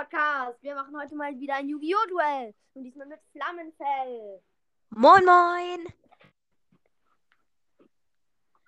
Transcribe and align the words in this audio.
Podcast. 0.00 0.62
Wir 0.62 0.74
machen 0.74 0.98
heute 0.98 1.14
mal 1.14 1.38
wieder 1.38 1.56
ein 1.56 1.68
Yu-Gi-Oh! 1.68 2.08
Duell. 2.08 2.54
Und 2.72 2.84
diesmal 2.84 3.06
mit 3.06 3.20
Flammenfell. 3.32 4.40
Moin, 4.88 5.24
moin. 5.26 5.86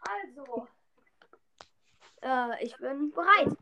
Also, 0.02 0.68
äh, 2.20 2.62
ich 2.62 2.76
bin 2.76 3.10
bereit. 3.12 3.56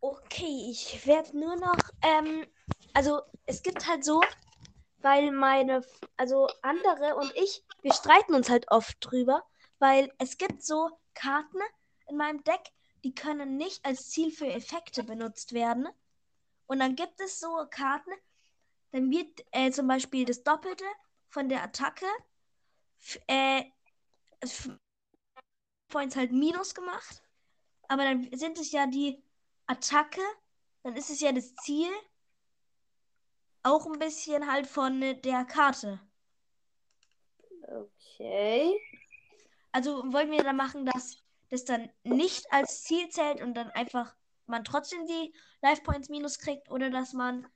Okay, 0.00 0.68
ich 0.70 1.06
werde 1.06 1.38
nur 1.38 1.56
noch, 1.56 1.80
ähm, 2.00 2.46
also 2.94 3.20
es 3.44 3.62
gibt 3.62 3.86
halt 3.86 4.06
so, 4.06 4.22
weil 5.02 5.32
meine, 5.32 5.84
also 6.16 6.48
andere 6.62 7.14
und 7.14 7.30
ich, 7.36 7.62
wir 7.82 7.92
streiten 7.92 8.34
uns 8.34 8.48
halt 8.48 8.70
oft 8.70 8.96
drüber, 9.00 9.44
weil 9.80 10.10
es 10.16 10.38
gibt 10.38 10.62
so 10.62 10.98
Karten 11.12 11.58
in 12.08 12.16
meinem 12.16 12.42
Deck, 12.44 12.72
die 13.06 13.14
können 13.14 13.56
nicht 13.56 13.84
als 13.84 14.10
Ziel 14.10 14.32
für 14.32 14.48
Effekte 14.48 15.04
benutzt 15.04 15.52
werden. 15.52 15.86
Und 16.66 16.80
dann 16.80 16.96
gibt 16.96 17.20
es 17.20 17.38
so 17.38 17.64
Karten, 17.70 18.10
dann 18.90 19.12
wird 19.12 19.44
äh, 19.52 19.70
zum 19.70 19.86
Beispiel 19.86 20.24
das 20.24 20.42
Doppelte 20.42 20.84
von 21.28 21.48
der 21.48 21.62
Attacke 21.62 22.06
äh, 23.28 23.62
Points 25.86 26.16
halt 26.16 26.32
Minus 26.32 26.74
gemacht. 26.74 27.22
Aber 27.86 28.02
dann 28.02 28.28
sind 28.36 28.58
es 28.58 28.72
ja 28.72 28.88
die 28.88 29.22
Attacke, 29.66 30.22
dann 30.82 30.96
ist 30.96 31.10
es 31.10 31.20
ja 31.20 31.30
das 31.30 31.54
Ziel 31.54 31.88
auch 33.62 33.86
ein 33.86 34.00
bisschen 34.00 34.50
halt 34.50 34.66
von 34.66 35.00
der 35.00 35.44
Karte. 35.44 36.00
Okay. 37.62 38.74
Also 39.70 40.12
wollen 40.12 40.32
wir 40.32 40.42
dann 40.42 40.56
machen, 40.56 40.86
dass 40.86 41.22
das 41.56 41.64
dann 41.64 41.90
nicht 42.04 42.52
als 42.52 42.82
Ziel 42.82 43.08
zählt 43.08 43.40
und 43.42 43.54
dann 43.54 43.70
einfach 43.70 44.14
man 44.46 44.64
trotzdem 44.64 45.06
die 45.06 45.34
Life 45.62 45.82
Points 45.82 46.08
minus 46.08 46.38
kriegt 46.38 46.70
oder 46.70 46.90
dass 46.90 47.12
man 47.12 47.46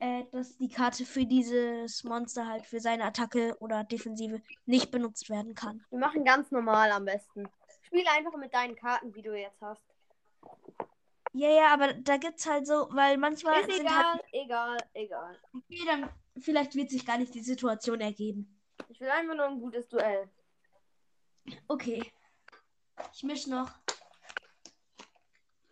äh, 0.00 0.24
dass 0.30 0.56
die 0.56 0.68
Karte 0.68 1.04
für 1.04 1.26
dieses 1.26 2.04
Monster 2.04 2.46
halt 2.46 2.66
für 2.66 2.80
seine 2.80 3.04
Attacke 3.04 3.56
oder 3.60 3.84
Defensive 3.84 4.40
nicht 4.66 4.90
benutzt 4.90 5.28
werden 5.28 5.54
kann. 5.54 5.84
Wir 5.90 5.98
machen 5.98 6.24
ganz 6.24 6.50
normal 6.50 6.90
am 6.92 7.04
besten. 7.04 7.48
Spiel 7.82 8.06
einfach 8.06 8.36
mit 8.36 8.54
deinen 8.54 8.76
Karten, 8.76 9.14
wie 9.14 9.22
du 9.22 9.34
jetzt 9.34 9.60
hast. 9.60 9.82
Ja, 11.32 11.50
ja, 11.50 11.72
aber 11.72 11.94
da 11.94 12.16
gibt's 12.16 12.48
halt 12.48 12.66
so, 12.66 12.88
weil 12.90 13.16
manchmal 13.18 13.60
Ist 13.60 13.72
sind 13.72 13.86
egal, 13.86 14.04
halt 14.04 14.24
egal, 14.32 14.76
egal. 14.94 15.38
okay, 15.52 15.82
dann 15.86 16.10
vielleicht 16.38 16.74
wird 16.74 16.90
sich 16.90 17.04
gar 17.04 17.18
nicht 17.18 17.34
die 17.34 17.42
Situation 17.42 18.00
ergeben. 18.00 18.60
Ich 18.88 19.00
will 19.00 19.10
einfach 19.10 19.34
nur 19.34 19.46
ein 19.46 19.60
gutes 19.60 19.88
Duell. 19.88 20.30
Okay. 21.66 22.02
Ich 23.12 23.22
misch 23.22 23.46
noch. 23.46 23.70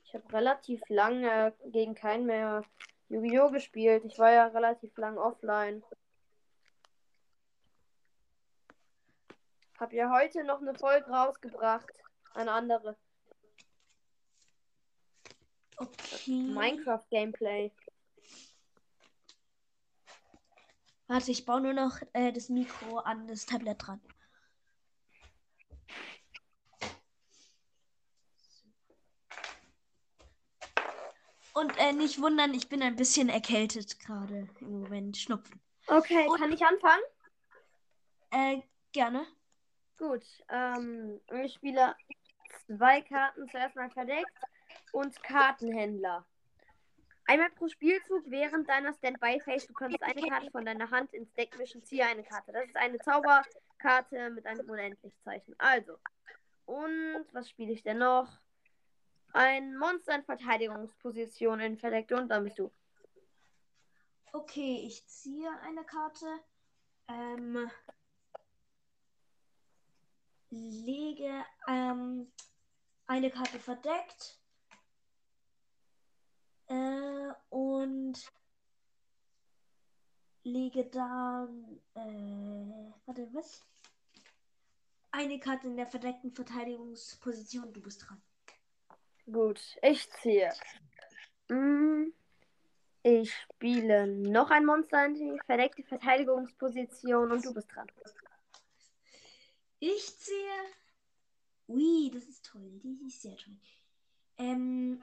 Ich 0.05 0.15
habe 0.15 0.33
relativ 0.33 0.83
lange 0.89 1.55
gegen 1.67 1.95
keinen 1.95 2.27
mehr 2.27 2.63
Yu-Gi-Oh! 3.09 3.51
gespielt. 3.51 4.05
Ich 4.05 4.19
war 4.19 4.31
ja 4.31 4.47
relativ 4.47 4.97
lang 4.97 5.19
offline. 5.19 5.85
Hab 9.79 9.93
ja 9.93 10.11
heute 10.11 10.43
noch 10.45 10.61
eine 10.61 10.75
Folge 10.75 11.11
rausgebracht. 11.11 11.93
Eine 12.35 12.53
andere. 12.53 12.97
Okay. 15.77 16.31
Minecraft-Gameplay. 16.31 17.71
Warte, 21.09 21.31
ich 21.31 21.45
baue 21.45 21.61
nur 21.61 21.75
noch 21.75 22.01
äh, 22.15 22.33
das 22.33 22.49
Mikro 22.49 22.99
an 22.99 23.29
das 23.29 23.47
Tablet 23.47 23.87
dran. 23.87 24.01
Und 31.57 31.73
äh, 31.79 31.95
nicht 31.95 32.21
wundern, 32.21 32.53
ich 32.53 32.69
bin 32.69 32.83
ein 32.83 32.97
bisschen 32.97 33.31
erkältet 33.31 33.99
gerade 33.99 34.47
im 34.61 34.83
Moment. 34.83 35.17
Schnupfen. 35.17 35.59
Okay, 35.87 36.27
Und- 36.29 36.39
kann 36.39 36.53
ich 36.53 36.63
anfangen? 36.63 37.03
Äh, 38.31 38.61
gerne. 38.93 39.27
Gut. 39.97 40.23
Ähm, 40.51 41.19
ich 41.43 41.55
spiele 41.55 41.97
zwei 42.67 43.01
Karten 43.01 43.49
zuerst 43.49 43.75
mal 43.75 43.89
verdeckt 43.89 44.39
und 44.93 45.23
Kartenhändler. 45.23 46.27
Einmal 47.25 47.49
pro 47.53 47.69
Spielzug 47.69 48.25
während 48.27 48.69
deiner 48.69 48.93
Standby-Phase. 48.93 49.69
Du 49.69 49.73
kannst 49.73 50.03
eine 50.03 50.29
Karte 50.29 50.51
von 50.51 50.67
deiner 50.67 50.91
Hand 50.91 51.15
ins 51.15 51.33
Deck 51.33 51.57
mischen. 51.57 51.83
Ziehe 51.83 52.05
eine 52.05 52.23
Karte. 52.23 52.53
Das 52.53 52.67
ist 52.67 52.77
eine 52.77 52.99
Zauberkarte 52.99 54.29
mit 54.29 54.45
einem 54.45 54.69
Unendlichzeichen. 54.69 55.55
Also. 55.57 55.97
Und 56.67 57.25
was 57.33 57.49
spiele 57.49 57.73
ich 57.73 57.83
denn 57.83 57.97
noch? 57.99 58.29
Ein 59.37 59.77
Monster 59.77 60.15
in 60.15 60.25
Verteidigungsposition 60.25 61.61
in 61.61 61.77
verdeckt 61.77 62.11
und 62.11 62.29
dann 62.31 62.45
bist 62.45 62.59
du. 62.59 62.73
Okay, 64.33 64.83
ich 64.87 65.07
ziehe 65.07 65.51
eine 65.61 65.85
Karte. 65.85 66.25
Ähm, 67.07 67.71
lege 70.49 71.45
ähm, 71.69 72.33
eine 73.07 73.31
Karte 73.31 73.59
verdeckt. 73.59 74.41
Äh, 76.69 77.35
und 77.51 78.33
lege 80.45 80.87
dann. 80.87 81.79
Äh, 81.95 82.91
warte, 83.05 83.29
was? 83.35 83.67
Eine 85.11 85.39
Karte 85.39 85.67
in 85.67 85.77
der 85.77 85.89
verdeckten 85.89 86.33
Verteidigungsposition. 86.33 87.75
Du 87.75 87.83
bist 87.83 88.09
dran. 88.09 88.23
Gut, 89.31 89.61
ich 89.83 90.09
ziehe. 90.13 90.53
Mm, 91.49 92.13
Ich 93.03 93.33
spiele 93.35 94.07
noch 94.07 94.51
ein 94.51 94.65
Monster 94.65 95.07
in 95.07 95.15
die 95.15 95.41
verdeckte 95.47 95.83
Verteidigungsposition 95.85 97.31
und 97.31 97.45
du 97.45 97.55
bist 97.55 97.69
dran. 97.75 97.87
Ich 99.79 100.19
ziehe. 100.19 100.59
Ui, 101.69 102.11
das 102.13 102.25
ist 102.25 102.45
toll. 102.47 102.81
Das 102.83 103.01
ist 103.07 103.23
sehr 103.23 103.37
toll. 103.37 103.57
Ähm, 104.39 105.03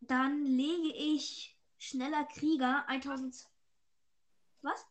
dann 0.00 0.44
lege 0.44 0.94
ich 0.94 1.56
schneller 1.78 2.24
Krieger 2.24 2.86
1000. 2.88 3.48
Was? 4.62 4.86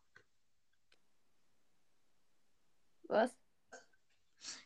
Was? 3.04 3.36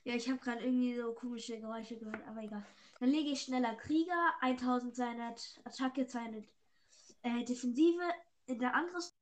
Ja, 0.04 0.14
ich 0.14 0.28
habe 0.28 0.38
gerade 0.38 0.64
irgendwie 0.64 0.96
so 0.96 1.12
komische 1.14 1.58
Geräusche 1.58 1.96
gehört, 1.96 2.26
aber 2.26 2.42
egal. 2.42 2.64
Dann 3.00 3.08
lege 3.08 3.30
ich 3.30 3.42
schneller 3.42 3.74
Krieger 3.76 4.34
1200 4.42 5.60
Attacke, 5.64 6.06
200 6.06 6.44
äh, 7.22 7.44
Defensive 7.44 8.02
in 8.46 8.58
der 8.58 8.74
Angriffs. 8.74 9.16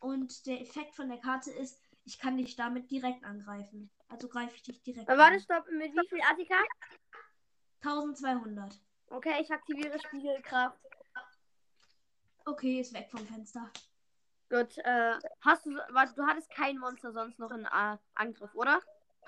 Und 0.00 0.46
der 0.46 0.60
Effekt 0.60 0.94
von 0.94 1.08
der 1.08 1.18
Karte 1.18 1.50
ist, 1.52 1.80
ich 2.04 2.18
kann 2.18 2.36
dich 2.36 2.56
damit 2.56 2.90
direkt 2.90 3.24
angreifen. 3.24 3.90
Also 4.08 4.28
greife 4.28 4.56
ich 4.56 4.62
dich 4.62 4.82
direkt 4.82 5.08
Äh, 5.08 5.12
an. 5.12 5.18
Warte, 5.18 5.40
stopp. 5.40 5.64
Mit 5.70 5.92
wie 5.92 6.08
viel 6.08 6.20
Attika? 6.28 6.56
1200. 7.82 8.80
Okay, 9.10 9.40
ich 9.40 9.50
aktiviere 9.50 9.98
Spiegelkraft. 10.00 10.78
Okay, 12.46 12.80
ist 12.80 12.94
weg 12.94 13.08
vom 13.10 13.24
Fenster. 13.26 13.70
Gut, 14.50 14.78
äh, 14.78 15.14
hast 15.42 15.66
du, 15.66 15.76
warte, 15.90 16.14
du 16.14 16.26
hattest 16.26 16.50
kein 16.50 16.78
Monster 16.78 17.12
sonst 17.12 17.38
noch 17.38 17.50
in 17.52 17.64
äh, 17.64 17.96
Angriff, 18.14 18.54
oder? 18.54 18.80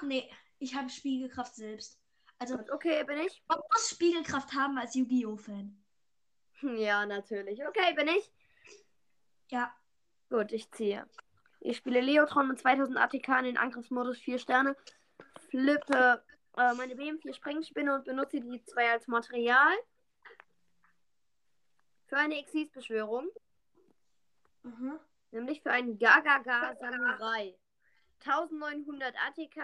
Nee, 0.03 0.29
ich 0.59 0.75
habe 0.75 0.89
Spiegelkraft 0.89 1.55
selbst. 1.55 2.00
Also, 2.41 2.59
okay, 2.73 3.05
bin 3.05 3.19
ich? 3.19 3.43
man 3.47 3.61
muss 3.71 3.91
Spiegelkraft 3.91 4.53
haben 4.55 4.77
als 4.79 4.95
Yu-Gi-Oh!-Fan. 4.95 5.77
Ja, 6.63 7.07
natürlich. 7.07 7.65
Okay, 7.67 7.95
bin 7.95 8.09
ich? 8.09 8.33
Ja, 9.51 9.73
Gut, 10.31 10.53
ich 10.53 10.71
ziehe. 10.71 11.05
Ich 11.59 11.77
spiele 11.77 12.01
Leotron 12.01 12.47
mit 12.47 12.61
2000 12.61 12.97
ATK 12.97 13.29
in 13.41 13.45
den 13.45 13.57
Angriffsmodus 13.57 14.19
4 14.19 14.39
Sterne. 14.39 14.77
Flippe 15.51 16.23
äh, 16.57 16.73
meine 16.75 16.95
BM4 16.95 17.35
Sprengspinne 17.35 17.97
und 17.97 18.05
benutze 18.05 18.41
die 18.41 18.63
zwei 18.65 18.93
als 18.93 19.09
Material. 19.09 19.75
Für 22.07 22.17
eine 22.17 22.39
Exis-Beschwörung. 22.39 23.29
mhm. 24.63 24.99
Nämlich 25.33 25.63
für 25.63 25.71
einen 25.73 25.99
Gagaga 25.99 26.75
Samurai. 26.77 27.57
1900 28.25 29.15
ATK, 29.17 29.59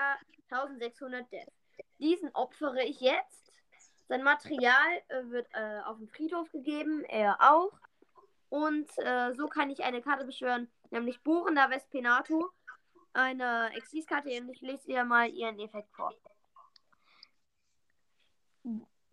1600 0.50 1.32
Death. 1.32 1.52
Diesen 1.98 2.31
opfere 2.34 2.84
ich 2.84 3.00
jetzt. 3.00 3.52
Sein 4.08 4.22
Material 4.22 5.02
äh, 5.08 5.25
wird 5.31 5.48
äh, 5.54 5.81
auf 5.84 5.98
den 5.98 6.08
Friedhof 6.08 6.50
gegeben, 6.52 7.04
er 7.04 7.38
auch. 7.40 7.72
Und 8.48 8.88
äh, 8.98 9.34
so 9.34 9.48
kann 9.48 9.70
ich 9.70 9.82
eine 9.82 10.02
Karte 10.02 10.25
beschwören, 10.25 10.70
nämlich 10.90 11.22
Bohrender 11.22 11.69
Vespenato. 11.70 12.50
Eine 13.12 13.75
Exis-Karte 13.75 14.28
ich 14.28 14.60
lese 14.60 14.87
dir 14.87 15.04
mal 15.04 15.28
ihren 15.31 15.58
Effekt 15.58 15.90
vor. 15.94 16.14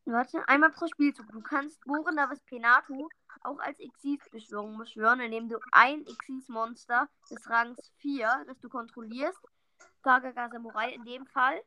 Warte, 0.06 0.48
einmal 0.50 0.72
pro 0.72 0.88
Spielzug. 0.88 1.32
Du 1.32 1.42
kannst 1.42 1.84
Bohrender 1.86 2.30
Vespenato 2.30 3.10
auch 3.42 3.60
als 3.60 3.80
Exis-Beschwörung 3.80 4.78
beschwören, 4.78 5.20
indem 5.22 5.50
du 5.50 5.58
ein 5.72 6.06
Exis-Monster 6.06 7.10
des 7.30 7.50
Rangs 7.50 7.92
4, 7.98 8.46
das 8.48 8.60
du 8.60 8.70
kontrollierst, 8.70 9.40
Gagaga 10.02 10.50
Samurai 10.50 10.94
in 10.94 11.06
dem 11.06 11.26
Fall, 11.28 11.62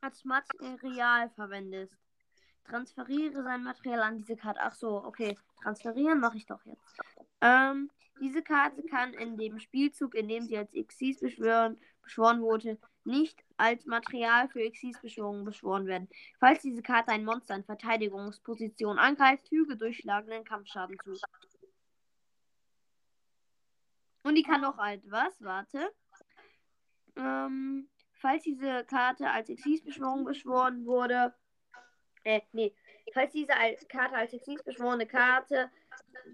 als 0.00 0.24
Material 0.24 1.30
verwendest. 1.30 1.96
Transferiere 2.64 3.42
sein 3.42 3.62
Material 3.62 4.02
an 4.02 4.18
diese 4.18 4.36
Karte. 4.36 4.60
Ach 4.62 4.74
so, 4.74 5.04
okay. 5.04 5.36
Transferieren 5.62 6.20
mache 6.20 6.36
ich 6.36 6.46
doch 6.46 6.64
jetzt. 6.64 7.00
Ähm, 7.40 7.90
diese 8.20 8.42
Karte 8.42 8.82
kann 8.84 9.14
in 9.14 9.36
dem 9.36 9.58
Spielzug, 9.58 10.14
in 10.14 10.28
dem 10.28 10.46
sie 10.46 10.58
als 10.58 10.72
Xyz 10.72 11.20
beschwören, 11.20 11.78
beschworen 12.02 12.40
wurde, 12.42 12.78
nicht 13.04 13.42
als 13.56 13.86
Material 13.86 14.48
für 14.48 14.70
Xyz-Beschwörungen 14.70 15.44
beschworen 15.44 15.86
werden. 15.86 16.08
Falls 16.38 16.62
diese 16.62 16.82
Karte 16.82 17.12
ein 17.12 17.24
Monster 17.24 17.54
in 17.54 17.64
Verteidigungsposition 17.64 18.98
angreift, 18.98 19.48
füge 19.48 19.76
durchschlagenden 19.76 20.44
Kampfschaden 20.44 20.96
zu. 21.02 21.16
Und 24.22 24.34
die 24.34 24.42
kann 24.42 24.60
noch 24.60 24.76
halt 24.76 25.02
was? 25.10 25.34
Warte. 25.40 25.90
Ähm, 27.16 27.88
falls 28.18 28.42
diese 28.42 28.84
Karte 28.84 29.30
als 29.30 29.48
Exis-Beschwörung 29.48 30.24
beschworen 30.24 30.84
wurde. 30.84 31.34
Äh, 32.24 32.40
nee. 32.52 32.74
Falls 33.14 33.32
diese 33.32 33.52
Karte 33.88 34.16
als 34.16 34.32
Exis 34.34 34.62
beschworene 34.62 35.06
Karte, 35.06 35.70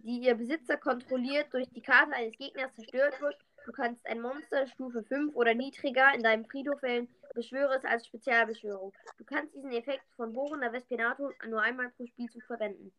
die 0.02 0.18
ihr 0.18 0.34
Besitzer 0.34 0.76
kontrolliert, 0.76 1.52
durch 1.52 1.68
die 1.70 1.82
Karte 1.82 2.12
eines 2.14 2.36
Gegners 2.36 2.74
zerstört 2.74 3.20
wird, 3.20 3.36
du 3.64 3.72
kannst 3.72 4.04
ein 4.06 4.20
Monster 4.20 4.66
Stufe 4.66 5.04
5 5.04 5.34
oder 5.36 5.54
niedriger 5.54 6.12
in 6.14 6.22
deinem 6.22 6.44
Friedhof 6.46 6.82
wählen, 6.82 7.08
beschwöre 7.34 7.76
es 7.76 7.84
als 7.84 8.06
Spezialbeschwörung. 8.06 8.92
Du 9.18 9.24
kannst 9.24 9.54
diesen 9.54 9.72
Effekt 9.72 10.04
von 10.16 10.32
Borona 10.32 10.72
Vespinato 10.72 11.30
nur 11.48 11.62
einmal 11.62 11.90
pro 11.90 12.06
Spielzug 12.06 12.42
verwenden. 12.44 12.92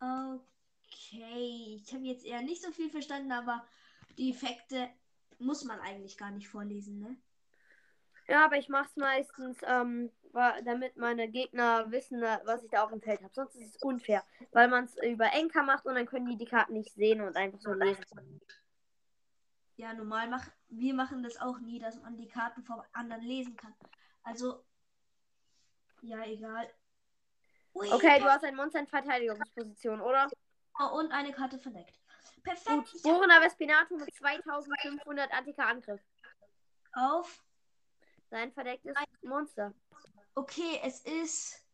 Okay, 0.00 1.80
ich 1.82 1.92
habe 1.92 2.04
jetzt 2.04 2.24
eher 2.24 2.42
nicht 2.42 2.62
so 2.62 2.70
viel 2.70 2.90
verstanden, 2.90 3.32
aber 3.32 3.66
die 4.16 4.30
Effekte 4.30 4.88
muss 5.38 5.64
man 5.64 5.80
eigentlich 5.80 6.16
gar 6.16 6.30
nicht 6.30 6.48
vorlesen, 6.48 6.98
ne? 6.98 7.16
Ja, 8.28 8.44
aber 8.44 8.56
ich 8.56 8.68
mache 8.68 8.88
es 8.88 8.96
meistens, 8.96 9.58
ähm, 9.66 10.10
damit 10.64 10.96
meine 10.98 11.28
Gegner 11.28 11.90
wissen, 11.90 12.22
äh, 12.22 12.38
was 12.44 12.62
ich 12.62 12.70
da 12.70 12.84
auf 12.84 12.90
dem 12.90 13.00
Feld 13.00 13.22
habe. 13.22 13.32
Sonst 13.32 13.56
ist 13.56 13.76
es 13.76 13.82
unfair, 13.82 14.22
weil 14.52 14.68
man 14.68 14.84
es 14.84 14.96
über 15.02 15.32
Enker 15.32 15.62
macht 15.62 15.86
und 15.86 15.94
dann 15.94 16.06
können 16.06 16.26
die 16.26 16.36
die 16.36 16.44
Karten 16.44 16.74
nicht 16.74 16.92
sehen 16.94 17.22
und 17.22 17.36
einfach 17.36 17.58
so 17.60 17.72
lesen. 17.72 18.04
Ja, 19.76 19.94
normal 19.94 20.28
machen 20.28 20.52
wir 20.68 20.92
machen 20.92 21.22
das 21.22 21.40
auch 21.40 21.58
nie, 21.60 21.78
dass 21.78 22.00
man 22.02 22.16
die 22.16 22.28
Karten 22.28 22.62
vom 22.64 22.82
anderen 22.92 23.22
lesen 23.22 23.56
kann. 23.56 23.74
Also 24.22 24.62
ja, 26.02 26.22
egal. 26.24 26.68
Ui, 27.74 27.90
okay, 27.92 28.18
du 28.18 28.26
hast 28.26 28.44
ein 28.44 28.56
Monster 28.56 28.80
in 28.80 28.86
Verteidigungsposition, 28.86 30.00
oder? 30.00 30.28
Oh, 30.78 30.98
und 30.98 31.12
eine 31.12 31.32
Karte 31.32 31.58
verdeckt. 31.58 31.98
Perfekt. 32.42 32.92
Gut. 32.92 33.02
Borona 33.02 33.40
Vespinato 33.40 33.96
mit 33.96 34.14
2500 34.14 35.32
Antika-Angriff. 35.32 36.00
Auf? 36.92 37.42
Sein 38.30 38.52
verdecktes 38.52 38.94
Monster. 39.22 39.74
Okay, 40.34 40.80
es 40.84 41.00
ist 41.00 41.66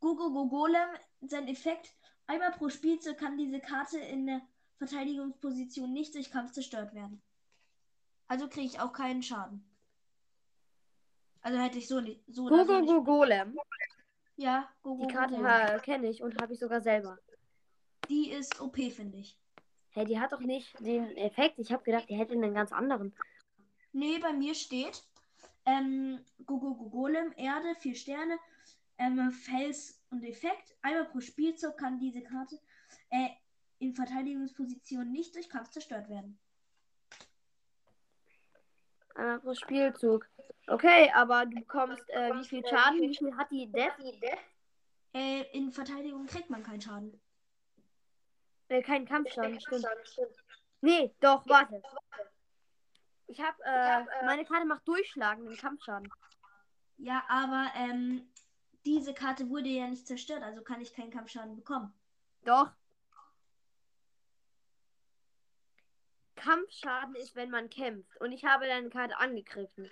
Gogo 0.00 0.48
Golem. 0.48 0.90
Sein 1.20 1.48
Effekt. 1.48 1.94
Einmal 2.26 2.52
pro 2.52 2.68
Spielzug 2.68 3.18
kann 3.18 3.36
diese 3.36 3.60
Karte 3.60 3.98
in 3.98 4.26
der 4.26 4.42
Verteidigungsposition 4.78 5.92
nicht 5.92 6.14
durch 6.14 6.30
Kampf 6.30 6.52
zerstört 6.52 6.94
werden. 6.94 7.22
Also 8.26 8.48
kriege 8.48 8.66
ich 8.66 8.80
auch 8.80 8.92
keinen 8.92 9.22
Schaden. 9.22 9.64
Also 11.42 11.58
hätte 11.58 11.78
ich 11.78 11.88
so 11.88 12.00
nicht. 12.00 12.22
So 12.28 12.46
Gogo 12.46 12.86
so 12.86 13.02
Golem. 13.02 13.58
Ja, 14.36 14.68
Gogo 14.82 15.06
Die 15.06 15.12
Karte 15.12 15.80
kenne 15.84 16.08
ich 16.08 16.22
und 16.22 16.40
habe 16.40 16.54
ich 16.54 16.60
sogar 16.60 16.80
selber. 16.80 17.18
Die 18.08 18.30
ist 18.30 18.60
OP, 18.60 18.76
finde 18.92 19.18
ich. 19.18 19.38
Hey, 19.94 20.06
die 20.06 20.18
hat 20.18 20.32
doch 20.32 20.40
nicht 20.40 20.78
den 20.80 21.16
Effekt. 21.16 21.58
Ich 21.58 21.70
habe 21.70 21.84
gedacht, 21.84 22.08
die 22.08 22.16
hätte 22.16 22.32
einen 22.32 22.54
ganz 22.54 22.72
anderen. 22.72 23.14
Nee, 23.92 24.18
bei 24.18 24.32
mir 24.32 24.54
steht 24.54 25.02
ähm, 25.66 26.24
Golem, 26.46 27.32
Erde, 27.36 27.74
vier 27.78 27.94
Sterne, 27.94 28.38
ähm, 28.98 29.30
Fels 29.30 30.00
und 30.10 30.24
Effekt. 30.24 30.74
Einmal 30.82 31.04
pro 31.04 31.20
Spielzug 31.20 31.76
kann 31.76 31.98
diese 31.98 32.22
Karte 32.22 32.58
äh, 33.10 33.28
in 33.78 33.94
Verteidigungsposition 33.94 35.12
nicht 35.12 35.34
durch 35.34 35.48
Kampf 35.48 35.70
zerstört 35.70 36.08
werden. 36.08 36.38
Einmal 39.14 39.40
pro 39.40 39.54
Spielzug. 39.54 40.26
Okay, 40.68 41.10
aber 41.14 41.44
du 41.44 41.56
bekommst 41.56 42.08
äh, 42.10 42.32
wie 42.34 42.46
viel 42.46 42.66
Schaden? 42.66 43.00
Wie 43.00 43.16
viel 43.16 43.36
hat 43.36 43.50
die 43.50 43.70
Death? 43.70 43.92
Äh, 45.12 45.42
in 45.52 45.70
Verteidigung 45.70 46.24
kriegt 46.26 46.48
man 46.48 46.62
keinen 46.62 46.80
Schaden. 46.80 47.20
Äh, 48.72 48.80
kein 48.80 49.04
Kampfschaden, 49.04 49.60
stimmt. 49.60 49.86
Nee, 50.80 51.14
doch, 51.20 51.46
warte. 51.46 51.82
Ich 53.26 53.38
hab, 53.38 53.60
äh, 53.60 54.24
meine 54.24 54.46
Karte 54.46 54.64
macht 54.64 54.88
durchschlagenden 54.88 55.58
Kampfschaden. 55.58 56.10
Ja, 56.96 57.22
aber 57.28 57.70
ähm, 57.76 58.26
diese 58.86 59.12
Karte 59.12 59.50
wurde 59.50 59.68
ja 59.68 59.86
nicht 59.88 60.06
zerstört, 60.06 60.42
also 60.42 60.62
kann 60.62 60.80
ich 60.80 60.94
keinen 60.94 61.10
Kampfschaden 61.10 61.54
bekommen. 61.54 61.92
Doch. 62.44 62.70
Kampfschaden 66.36 67.14
ist, 67.16 67.36
wenn 67.36 67.50
man 67.50 67.68
kämpft. 67.68 68.18
Und 68.22 68.32
ich 68.32 68.46
habe 68.46 68.66
deine 68.66 68.88
Karte 68.88 69.18
angegriffen. 69.18 69.90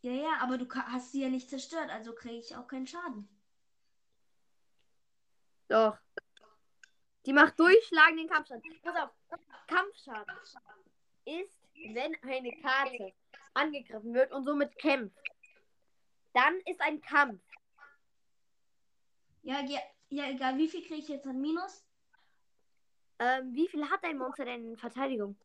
Ja, 0.00 0.12
ja, 0.12 0.38
aber 0.40 0.58
du 0.58 0.68
hast 0.68 1.12
sie 1.12 1.22
ja 1.22 1.28
nicht 1.28 1.48
zerstört, 1.48 1.88
also 1.90 2.12
kriege 2.14 2.38
ich 2.38 2.56
auch 2.56 2.66
keinen 2.66 2.88
Schaden. 2.88 3.28
Doch. 5.68 5.98
Die 7.26 7.32
macht 7.32 7.58
durchschlagenden 7.58 8.28
Kampfschaden. 8.28 8.62
Pass 8.82 8.96
auf. 8.96 9.10
Kampfschaden 9.66 10.36
ist, 11.24 11.60
wenn 11.92 12.14
eine 12.22 12.52
Karte 12.62 13.12
angegriffen 13.54 14.14
wird 14.14 14.32
und 14.32 14.44
somit 14.44 14.76
kämpft. 14.78 15.16
Dann 16.34 16.60
ist 16.66 16.80
ein 16.80 17.00
Kampf. 17.00 17.42
Ja, 19.42 19.60
ja, 19.60 19.80
ja 20.08 20.30
egal. 20.30 20.56
Wie 20.58 20.68
viel 20.68 20.82
kriege 20.82 21.00
ich 21.00 21.08
jetzt 21.08 21.26
an 21.26 21.40
Minus? 21.40 21.84
Ähm, 23.18 23.54
wie 23.54 23.68
viel 23.68 23.88
hat 23.88 24.04
dein 24.04 24.18
Monster 24.18 24.44
denn 24.44 24.70
in 24.70 24.76
Verteidigung? 24.76 25.36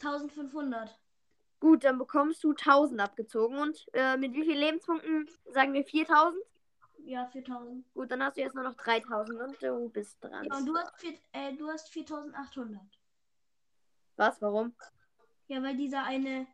1500. 0.00 0.96
Gut, 1.58 1.84
dann 1.84 1.98
bekommst 1.98 2.44
du 2.44 2.50
1000 2.50 3.00
abgezogen. 3.00 3.58
Und 3.58 3.86
äh, 3.94 4.16
mit 4.16 4.34
wie 4.34 4.44
vielen 4.44 4.58
Lebenspunkten 4.58 5.28
sagen 5.46 5.72
wir 5.72 5.84
4000? 5.84 6.36
Ja, 7.06 7.24
4000. 7.24 7.84
Gut, 7.94 8.10
dann 8.10 8.20
hast 8.20 8.36
du 8.36 8.40
jetzt 8.40 8.56
nur 8.56 8.64
noch 8.64 8.74
3000 8.74 9.40
und 9.40 9.62
du 9.62 9.88
bist 9.90 10.16
dran. 10.20 10.44
Ja, 10.44 10.56
und 10.56 10.66
du 10.66 10.76
hast, 10.76 10.98
vier, 10.98 11.16
äh, 11.30 11.54
du 11.54 11.68
hast 11.68 11.88
4800. 11.90 12.82
Was? 14.16 14.42
Warum? 14.42 14.74
Ja, 15.46 15.62
weil 15.62 15.76
dieser 15.76 16.02
eine 16.02 16.48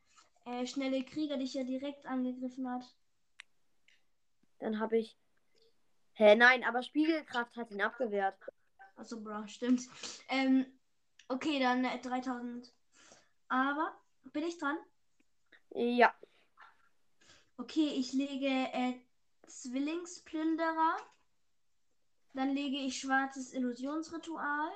äh, 0.45 0.67
schnelle 0.67 1.05
Krieger 1.05 1.39
dich 1.39 1.55
ja 1.55 1.65
direkt 1.65 2.05
angegriffen 2.05 2.71
hat. 2.71 2.85
Dann 4.59 4.79
habe 4.79 4.99
ich. 4.99 5.17
Hä, 6.13 6.35
nein, 6.35 6.65
aber 6.65 6.83
Spiegelkraft 6.83 7.57
hat 7.57 7.71
ihn 7.71 7.81
abgewehrt. 7.81 8.37
Achso, 8.97 9.19
bro, 9.23 9.47
stimmt. 9.47 9.89
Ähm, 10.29 10.67
okay, 11.29 11.61
dann 11.61 11.87
äh, 11.87 11.99
3000. 11.99 12.71
Aber, 13.49 13.99
bin 14.25 14.43
ich 14.43 14.59
dran? 14.59 14.77
Ja. 15.71 16.15
Okay, 17.57 17.89
ich 17.97 18.13
lege 18.13 18.49
äh, 18.49 19.01
Zwillingsplünderer. 19.47 20.97
Dann 22.35 22.51
lege 22.51 22.79
ich 22.79 23.01
schwarzes 23.01 23.53
Illusionsritual. 23.53 24.71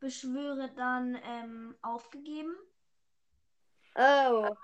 Beschwöre 0.00 0.70
dann 0.74 1.18
ähm, 1.22 1.76
aufgegeben. 1.82 2.54
Oh. 3.94 4.54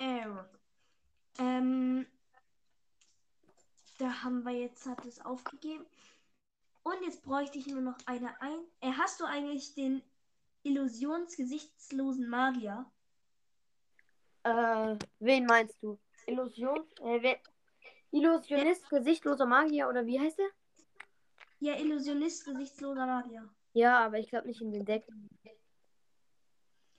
Oh. 0.00 0.44
Ähm, 1.38 2.06
da 3.98 4.22
haben 4.22 4.44
wir 4.44 4.52
jetzt, 4.52 4.86
hat 4.86 5.04
es 5.04 5.20
aufgegeben. 5.24 5.84
Und 6.82 7.02
jetzt 7.02 7.22
bräuchte 7.22 7.58
ich 7.58 7.66
nur 7.66 7.80
noch 7.80 7.96
eine 8.06 8.40
ein. 8.40 8.58
Äh, 8.80 8.92
hast 8.92 9.20
du 9.20 9.24
eigentlich 9.24 9.74
den 9.74 10.02
illusionsgesichtslosen 10.62 12.28
Magier? 12.28 12.84
Äh, 14.42 14.98
wen 15.20 15.46
meinst 15.46 15.82
du? 15.82 15.98
Illusion? 16.26 16.78
Äh, 17.00 17.22
wer, 17.22 17.38
Illusionist, 18.10 18.88
gesichtloser 18.88 19.46
Magier 19.46 19.88
oder 19.88 20.06
wie 20.06 20.20
heißt 20.20 20.38
er? 20.38 20.48
Ja, 21.58 21.74
Illusionist, 21.76 22.44
gesichtsloser 22.44 23.06
Magier. 23.06 23.48
Ja, 23.72 24.04
aber 24.04 24.18
ich 24.18 24.28
glaube 24.28 24.46
nicht 24.46 24.60
in 24.60 24.72
den 24.72 24.84
Deck. 24.84 25.06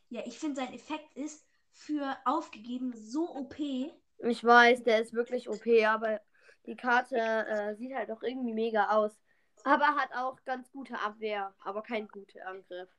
Ja, 0.10 0.22
ich 0.26 0.38
finde 0.38 0.58
sein 0.58 0.74
Effekt 0.74 1.16
ist 1.16 1.46
für 1.72 2.18
aufgegeben 2.26 2.94
so 2.94 3.30
OP. 3.34 3.58
Ich 3.60 4.44
weiß, 4.44 4.84
der 4.84 5.02
ist 5.02 5.14
wirklich 5.14 5.50
OP, 5.50 5.66
aber 5.86 6.20
die 6.66 6.76
Karte 6.76 7.18
äh, 7.18 7.76
sieht 7.76 7.94
halt 7.94 8.12
auch 8.12 8.24
irgendwie 8.24 8.54
mega 8.54 8.90
aus. 8.90 9.18
Aber 9.64 9.96
hat 9.96 10.14
auch 10.14 10.44
ganz 10.44 10.72
gute 10.72 11.00
Abwehr, 11.00 11.54
aber 11.64 11.82
kein 11.82 12.08
guter 12.08 12.46
Angriff. 12.46 12.90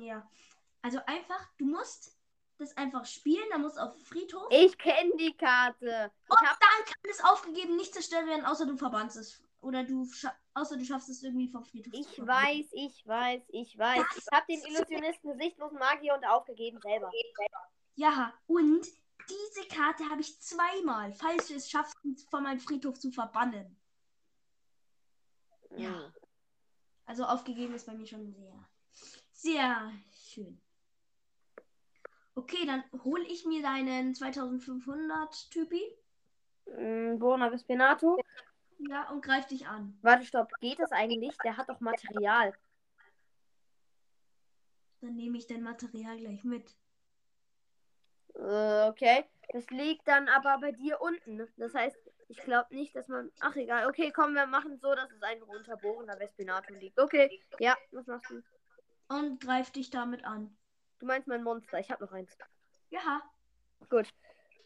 Ja. 0.00 0.28
Also 0.82 0.98
einfach, 1.06 1.48
du 1.58 1.66
musst 1.66 2.19
das 2.60 2.76
einfach 2.76 3.04
spielen, 3.04 3.44
dann 3.50 3.62
muss 3.62 3.76
auf 3.76 3.96
Friedhof. 4.06 4.46
Ich 4.50 4.76
kenne 4.78 5.12
die 5.18 5.36
Karte. 5.36 6.10
Und 6.28 6.40
hab... 6.40 6.58
dann 6.60 6.84
kann 6.84 7.10
es 7.10 7.22
aufgegeben 7.24 7.76
nicht 7.76 7.94
zerstört 7.94 8.26
werden, 8.26 8.44
außer 8.44 8.66
du 8.66 8.76
verbannst 8.76 9.16
es. 9.16 9.42
Oder 9.62 9.84
du 9.84 10.06
außer 10.54 10.76
du 10.76 10.84
schaffst 10.84 11.08
es 11.08 11.22
irgendwie 11.22 11.48
vom 11.48 11.64
Friedhof. 11.64 11.92
Ich 11.92 12.18
weiß, 12.18 12.66
ich 12.72 13.06
weiß, 13.06 13.42
ich 13.48 13.78
weiß. 13.78 14.04
Das 14.14 14.16
ich 14.16 14.32
habe 14.32 14.46
den 14.48 14.62
Illusionisten 14.62 15.38
sichtlosen 15.38 15.78
Magier 15.78 16.14
und 16.14 16.24
aufgegeben 16.24 16.80
selber. 16.80 17.10
Ja, 17.94 18.32
und 18.46 18.86
diese 19.28 19.68
Karte 19.68 20.04
habe 20.08 20.22
ich 20.22 20.40
zweimal, 20.40 21.12
falls 21.12 21.48
du 21.48 21.54
es 21.54 21.70
schaffst, 21.70 21.96
von 22.30 22.42
meinem 22.42 22.60
Friedhof 22.60 22.98
zu 22.98 23.10
verbannen. 23.10 23.76
Ja. 25.76 26.04
Hm. 26.04 26.12
Also 27.04 27.24
aufgegeben 27.24 27.74
ist 27.74 27.86
bei 27.86 27.94
mir 27.94 28.06
schon 28.06 28.32
sehr, 28.32 28.68
sehr 29.32 29.92
schön. 30.12 30.60
Okay, 32.34 32.64
dann 32.66 32.84
hole 33.04 33.24
ich 33.26 33.44
mir 33.44 33.62
deinen 33.62 34.14
2500 34.14 35.50
Typi. 35.50 35.82
Mm, 36.66 37.20
Vespinato. 37.20 38.18
Ja, 38.78 39.10
und 39.10 39.22
greif 39.22 39.46
dich 39.46 39.66
an. 39.66 39.98
Warte, 40.02 40.24
stopp. 40.24 40.52
Geht 40.60 40.78
das 40.78 40.92
eigentlich? 40.92 41.36
Der 41.44 41.56
hat 41.56 41.68
doch 41.68 41.80
Material. 41.80 42.52
Dann 45.00 45.16
nehme 45.16 45.38
ich 45.38 45.46
dein 45.46 45.62
Material 45.62 46.16
gleich 46.18 46.44
mit. 46.44 46.76
Äh, 48.34 48.88
okay. 48.88 49.24
Das 49.52 49.68
liegt 49.70 50.06
dann 50.06 50.28
aber 50.28 50.58
bei 50.60 50.72
dir 50.72 51.00
unten. 51.00 51.46
Das 51.56 51.74
heißt, 51.74 51.98
ich 52.28 52.38
glaube 52.38 52.74
nicht, 52.74 52.94
dass 52.94 53.08
man. 53.08 53.30
Ach, 53.40 53.56
egal. 53.56 53.88
Okay, 53.88 54.12
komm, 54.14 54.34
wir 54.34 54.46
machen 54.46 54.78
so, 54.78 54.94
dass 54.94 55.10
es 55.10 55.22
einfach 55.22 55.48
unter 55.48 55.76
Bona 55.76 56.18
Vespinato 56.18 56.72
liegt. 56.74 56.98
Okay. 56.98 57.42
Ja, 57.58 57.76
was 57.90 58.06
machst 58.06 58.30
du? 58.30 58.42
Und 59.08 59.40
greif 59.40 59.70
dich 59.70 59.90
damit 59.90 60.24
an. 60.24 60.56
Du 61.00 61.06
meinst 61.06 61.26
mein 61.26 61.42
Monster. 61.42 61.78
Ich 61.80 61.90
habe 61.90 62.04
noch 62.04 62.12
eins. 62.12 62.36
Ja. 62.90 63.22
Gut. 63.88 64.08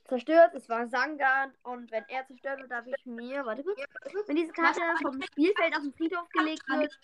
Zerstört, 0.07 0.53
es 0.55 0.69
war 0.69 0.87
Sangan 0.89 1.55
und 1.63 1.91
wenn 1.91 2.05
er 2.09 2.27
zerstört 2.27 2.61
wird, 2.61 2.71
darf 2.71 2.87
ich 2.87 3.07
mir, 3.07 3.47
warte 3.47 3.63
kurz, 3.65 4.29
wenn 4.29 4.37
diese 4.37 4.53
Karte 4.53 4.81
vom 5.01 5.23
Spielfeld 5.23 5.75
auf 5.75 5.83
den 5.83 5.95
Friedhof 5.95 6.29
gelegt 6.31 6.69
wird, 6.69 6.99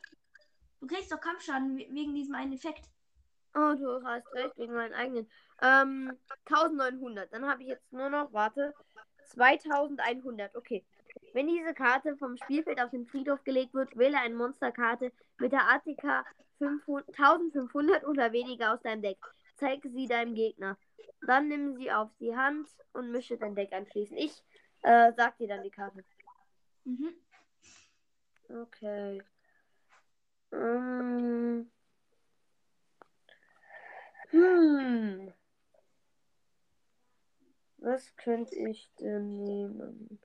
Du 0.80 0.86
kriegst 0.86 1.10
doch 1.12 1.20
Kampfschaden 1.20 1.76
we- 1.78 1.86
wegen 1.90 2.14
diesem 2.14 2.34
einen 2.34 2.52
Effekt. 2.54 2.86
oh, 3.54 3.74
du 3.74 4.02
hast 4.04 4.30
recht, 4.32 4.56
wegen 4.58 4.74
meinen 4.74 4.92
eigenen, 4.94 5.30
ähm, 5.62 6.18
1900, 6.46 7.32
dann 7.32 7.46
habe 7.48 7.62
ich 7.62 7.68
jetzt 7.68 7.90
nur 7.92 8.08
noch, 8.10 8.32
warte, 8.32 8.74
2100, 9.26 10.54
okay. 10.56 10.84
Wenn 11.32 11.48
diese 11.48 11.74
Karte 11.74 12.16
vom 12.16 12.36
Spielfeld 12.36 12.80
auf 12.80 12.90
den 12.90 13.06
Friedhof 13.06 13.42
gelegt 13.44 13.72
wird, 13.74 13.96
wähle 13.96 14.18
eine 14.18 14.34
Monsterkarte 14.34 15.12
mit 15.38 15.52
der 15.52 15.68
ATK 15.70 16.24
500 16.60 17.08
1500 17.18 18.04
oder 18.04 18.32
weniger 18.32 18.74
aus 18.74 18.82
deinem 18.82 19.02
Deck. 19.02 19.18
Zeige 19.56 19.90
sie 19.90 20.06
deinem 20.06 20.34
Gegner. 20.34 20.78
Dann 21.26 21.48
nimm 21.48 21.76
sie 21.76 21.90
auf 21.90 22.10
die 22.20 22.36
Hand 22.36 22.68
und 22.92 23.10
mische 23.10 23.36
dein 23.36 23.54
Deck 23.54 23.72
anschließend. 23.72 24.20
Ich 24.20 24.44
äh, 24.82 25.12
sag 25.16 25.36
dir 25.38 25.48
dann 25.48 25.62
die 25.62 25.70
Karte. 25.70 26.04
Mhm. 26.84 27.14
Okay. 28.48 29.22
Ähm. 30.52 31.70
Hm. 34.30 35.32
Was 37.78 38.14
könnte 38.16 38.54
ich 38.56 38.90
denn 39.00 39.42
nehmen? 39.42 40.20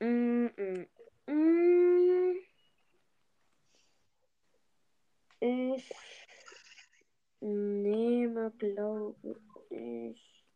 Mm, 0.00 0.46
mm, 0.56 0.86
mm. 1.26 2.34
Ich 5.46 5.94
nehme, 7.40 8.50
glaube 8.52 9.38
ich. 9.68 10.46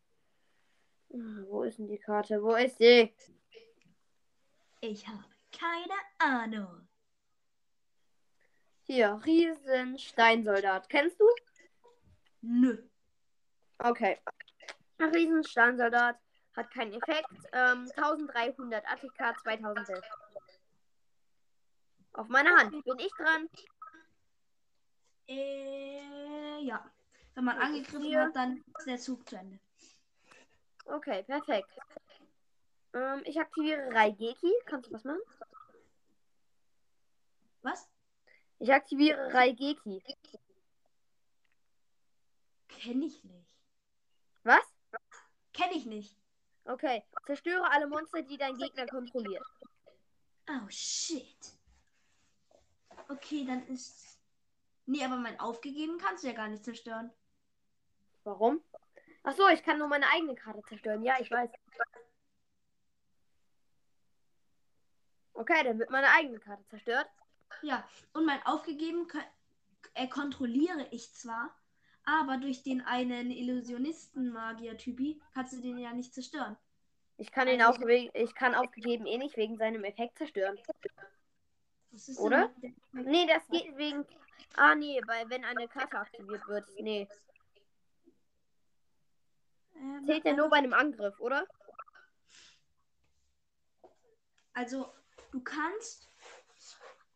Ah, 1.12 1.42
Wo 1.46 1.62
ist 1.64 1.78
denn 1.78 1.88
die 1.88 1.98
Karte? 1.98 2.42
Wo 2.42 2.54
ist 2.54 2.78
sie? 2.78 3.14
Ich 4.80 5.06
habe 5.06 5.24
keine 5.52 5.94
Ahnung. 6.18 6.88
Hier, 8.84 9.20
Riesensteinsoldat. 9.26 10.88
Kennst 10.88 11.20
du? 11.20 11.26
Nö. 12.40 12.78
Okay. 13.80 14.18
Ein 14.96 15.10
Riesensteinsoldat 15.10 16.18
hat 16.56 16.70
keinen 16.70 16.94
Effekt. 16.94 17.28
Ähm, 17.52 17.90
1300 17.94 18.86
ATK 18.86 19.38
2011. 19.42 20.02
Auf 22.14 22.28
meiner 22.28 22.56
Hand. 22.56 22.82
Bin 22.84 22.98
ich 22.98 23.12
dran? 23.18 23.50
Äh, 26.58 26.64
ja. 26.64 26.90
Wenn 27.34 27.44
man 27.44 27.58
angegriffen 27.58 28.02
hier. 28.02 28.22
hat, 28.22 28.36
dann 28.36 28.64
ist 28.78 28.86
der 28.86 28.98
Zug 28.98 29.28
zu 29.28 29.36
Ende. 29.36 29.58
Okay, 30.86 31.22
perfekt. 31.22 31.70
Ähm, 32.94 33.22
ich 33.24 33.38
aktiviere 33.38 33.92
Raigeki. 33.92 34.52
Kannst 34.64 34.88
du 34.88 34.94
was 34.94 35.04
machen? 35.04 35.20
Was? 37.62 37.88
Ich 38.58 38.72
aktiviere 38.72 39.32
Raigeki. 39.32 40.02
Kenn 42.68 43.02
ich 43.02 43.22
nicht. 43.24 43.54
Was? 44.42 44.64
Kenn 45.52 45.70
ich 45.72 45.86
nicht. 45.86 46.16
Okay. 46.64 47.04
Zerstöre 47.26 47.70
alle 47.70 47.86
Monster, 47.86 48.22
die 48.22 48.36
dein 48.36 48.56
Gegner 48.56 48.86
kontrolliert. 48.86 49.44
Oh, 50.48 50.68
shit. 50.68 51.58
Okay, 53.08 53.44
dann 53.44 53.66
ist. 53.68 54.07
Nee, 54.88 55.04
aber 55.04 55.16
mein 55.16 55.38
aufgegeben 55.38 55.98
kannst 55.98 56.24
du 56.24 56.28
ja 56.28 56.32
gar 56.32 56.48
nicht 56.48 56.64
zerstören. 56.64 57.12
Warum? 58.24 58.62
Ach 59.22 59.34
so, 59.34 59.46
ich 59.48 59.62
kann 59.62 59.78
nur 59.78 59.86
meine 59.86 60.06
eigene 60.08 60.34
Karte 60.34 60.62
zerstören. 60.62 61.02
Ja, 61.02 61.16
ich 61.20 61.30
weiß. 61.30 61.50
Okay, 65.34 65.62
dann 65.62 65.78
wird 65.78 65.90
meine 65.90 66.10
eigene 66.10 66.40
Karte 66.40 66.66
zerstört. 66.68 67.06
Ja, 67.60 67.86
und 68.14 68.24
mein 68.24 68.44
aufgegeben 68.46 69.06
äh, 69.92 70.08
kontrolliere 70.08 70.88
ich 70.90 71.12
zwar, 71.12 71.54
aber 72.04 72.38
durch 72.38 72.62
den 72.62 72.80
einen 72.80 73.30
Illusionisten-Magier-Typi 73.30 75.20
kannst 75.34 75.52
du 75.52 75.60
den 75.60 75.76
ja 75.76 75.92
nicht 75.92 76.14
zerstören. 76.14 76.56
Ich 77.18 77.30
kann 77.30 77.46
ihn 77.46 77.60
auch 77.60 77.78
wegen, 77.80 78.10
ich 78.14 78.34
kann 78.34 78.54
aufgegeben 78.54 79.04
eh 79.04 79.18
nicht 79.18 79.36
wegen 79.36 79.58
seinem 79.58 79.84
Effekt 79.84 80.16
zerstören. 80.16 80.58
Oder? 82.16 82.50
Nee, 82.92 83.26
das 83.26 83.46
geht 83.48 83.76
wegen. 83.76 84.06
Ah 84.56 84.74
nee, 84.74 85.00
weil 85.06 85.28
wenn 85.30 85.44
eine 85.44 85.68
Karte 85.68 85.98
aktiviert 85.98 86.46
wird. 86.48 86.68
Nee. 86.80 87.08
Ähm, 89.76 90.04
Zählt 90.06 90.24
ja 90.24 90.34
nur 90.34 90.48
bei 90.48 90.56
einem 90.56 90.72
Angriff, 90.72 91.18
oder? 91.20 91.46
Also, 94.52 94.92
du 95.30 95.40
kannst 95.40 96.10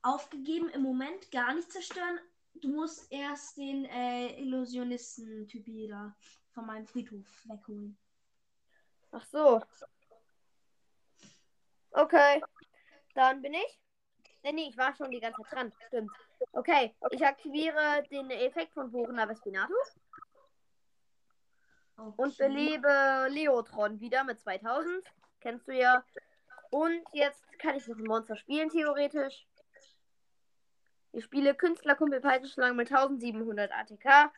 aufgegeben 0.02 0.68
im 0.68 0.82
Moment 0.82 1.30
gar 1.30 1.54
nicht 1.54 1.72
zerstören. 1.72 2.20
Du 2.54 2.68
musst 2.68 3.10
erst 3.10 3.56
den 3.56 3.84
äh, 3.86 4.38
Illusionisten-Typi 4.40 5.88
da 5.88 6.14
von 6.52 6.66
meinem 6.66 6.86
Friedhof 6.86 7.26
wegholen. 7.46 7.98
Ach 9.10 9.24
so. 9.24 9.60
Okay. 11.92 12.42
Dann 13.14 13.42
bin 13.42 13.54
ich. 13.54 13.81
Nee, 14.42 14.52
nee, 14.52 14.68
ich 14.68 14.76
war 14.76 14.94
schon 14.96 15.10
die 15.10 15.20
ganze 15.20 15.42
Zeit 15.42 15.52
dran. 15.52 15.72
Stimmt. 15.86 16.10
Okay, 16.52 16.94
ich 17.10 17.24
aktiviere 17.24 18.02
den 18.10 18.30
Effekt 18.30 18.74
von 18.74 18.90
Borna 18.90 19.28
Vespinato 19.28 19.74
und 21.96 22.18
Okay. 22.18 22.48
belebe 22.48 23.28
Leotron 23.30 24.00
wieder 24.00 24.24
mit 24.24 24.40
2000. 24.40 25.04
Kennst 25.40 25.68
du 25.68 25.72
ja. 25.72 26.04
Und 26.70 27.02
jetzt 27.12 27.42
kann 27.58 27.76
ich 27.76 27.86
noch 27.86 27.96
ein 27.96 28.04
Monster 28.04 28.36
spielen, 28.36 28.70
theoretisch. 28.70 29.46
Ich 31.12 31.24
spiele 31.24 31.54
Künstlerkumpel 31.54 32.20
Peitschenschlangen 32.20 32.76
mit 32.76 32.90
1700 32.90 33.70
ATK. 33.70 34.32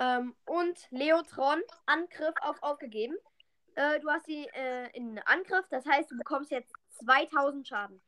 Ähm, 0.00 0.34
und 0.44 0.78
Leotron, 0.90 1.62
Angriff 1.86 2.34
auf 2.40 2.62
aufgegeben. 2.62 3.16
Äh, 3.76 4.00
du 4.00 4.10
hast 4.10 4.26
sie 4.26 4.48
äh, 4.54 4.90
in 4.96 5.18
Angriff, 5.20 5.66
das 5.70 5.86
heißt, 5.86 6.10
du 6.10 6.16
bekommst 6.16 6.50
jetzt 6.50 6.72
2000 7.04 7.66
Schaden. 7.66 8.00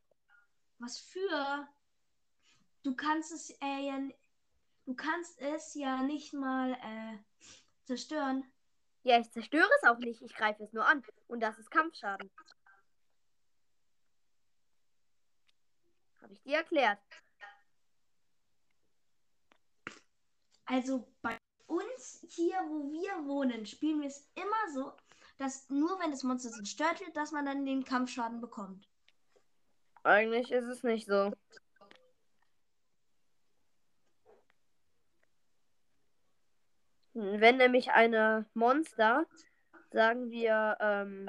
Was 0.81 0.99
für? 0.99 1.69
Du 2.83 2.97
kannst 2.97 3.33
es 3.33 3.51
äh, 3.61 3.87
ja, 3.87 3.99
du 4.87 4.95
kannst 4.95 5.39
es 5.39 5.75
ja 5.75 6.03
nicht 6.03 6.33
mal 6.33 6.73
äh, 6.73 7.19
zerstören. 7.85 8.51
Ja, 9.03 9.19
ich 9.19 9.31
zerstöre 9.31 9.69
es 9.79 9.89
auch 9.89 9.99
nicht, 9.99 10.23
ich 10.23 10.35
greife 10.35 10.63
es 10.63 10.73
nur 10.73 10.87
an. 10.87 11.03
Und 11.29 11.41
das 11.41 11.59
ist 11.59 11.71
Kampfschaden. 11.71 12.31
Habe 16.23 16.33
ich 16.33 16.43
dir 16.43 16.57
erklärt. 16.57 16.99
Also 20.65 21.13
bei 21.21 21.37
uns 21.67 22.25
hier, 22.29 22.57
wo 22.69 22.91
wir 22.91 23.27
wohnen, 23.27 23.67
spielen 23.67 24.01
wir 24.01 24.09
es 24.09 24.31
immer 24.35 24.73
so, 24.73 24.93
dass 25.37 25.69
nur 25.69 25.99
wenn 26.01 26.11
das 26.11 26.23
Monster 26.23 26.51
zerstört 26.51 27.01
wird, 27.01 27.17
dass 27.17 27.33
man 27.33 27.45
dann 27.45 27.67
den 27.67 27.85
Kampfschaden 27.85 28.41
bekommt. 28.41 28.90
Eigentlich 30.03 30.51
ist 30.51 30.67
es 30.67 30.83
nicht 30.83 31.07
so. 31.07 31.33
Wenn 37.13 37.59
nämlich 37.59 37.91
eine 37.91 38.47
Monster, 38.55 39.27
sagen 39.91 40.31
wir, 40.31 40.77
ähm, 40.81 41.29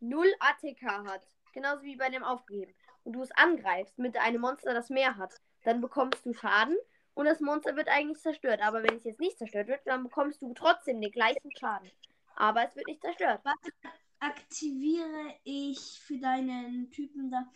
0 0.00 0.26
ATK 0.40 1.06
hat, 1.06 1.26
genauso 1.52 1.82
wie 1.84 1.96
bei 1.96 2.10
dem 2.10 2.24
aufgegeben, 2.24 2.74
und 3.04 3.12
du 3.14 3.22
es 3.22 3.30
angreifst 3.32 3.98
mit 3.98 4.18
einem 4.18 4.40
Monster, 4.40 4.74
das 4.74 4.90
mehr 4.90 5.16
hat, 5.16 5.40
dann 5.62 5.80
bekommst 5.80 6.26
du 6.26 6.34
Schaden 6.34 6.76
und 7.14 7.26
das 7.26 7.40
Monster 7.40 7.76
wird 7.76 7.88
eigentlich 7.88 8.20
zerstört. 8.20 8.60
Aber 8.62 8.82
wenn 8.82 8.96
es 8.96 9.04
jetzt 9.04 9.20
nicht 9.20 9.38
zerstört 9.38 9.68
wird, 9.68 9.80
dann 9.86 10.02
bekommst 10.02 10.42
du 10.42 10.52
trotzdem 10.52 11.00
den 11.00 11.12
gleichen 11.12 11.50
Schaden. 11.56 11.90
Aber 12.34 12.64
es 12.66 12.76
wird 12.76 12.88
nicht 12.88 13.00
zerstört. 13.00 13.40
Was 13.44 13.92
aktiviere 14.18 15.34
ich 15.44 16.00
für 16.04 16.18
deinen 16.18 16.90
Typen 16.90 17.30
da? 17.30 17.46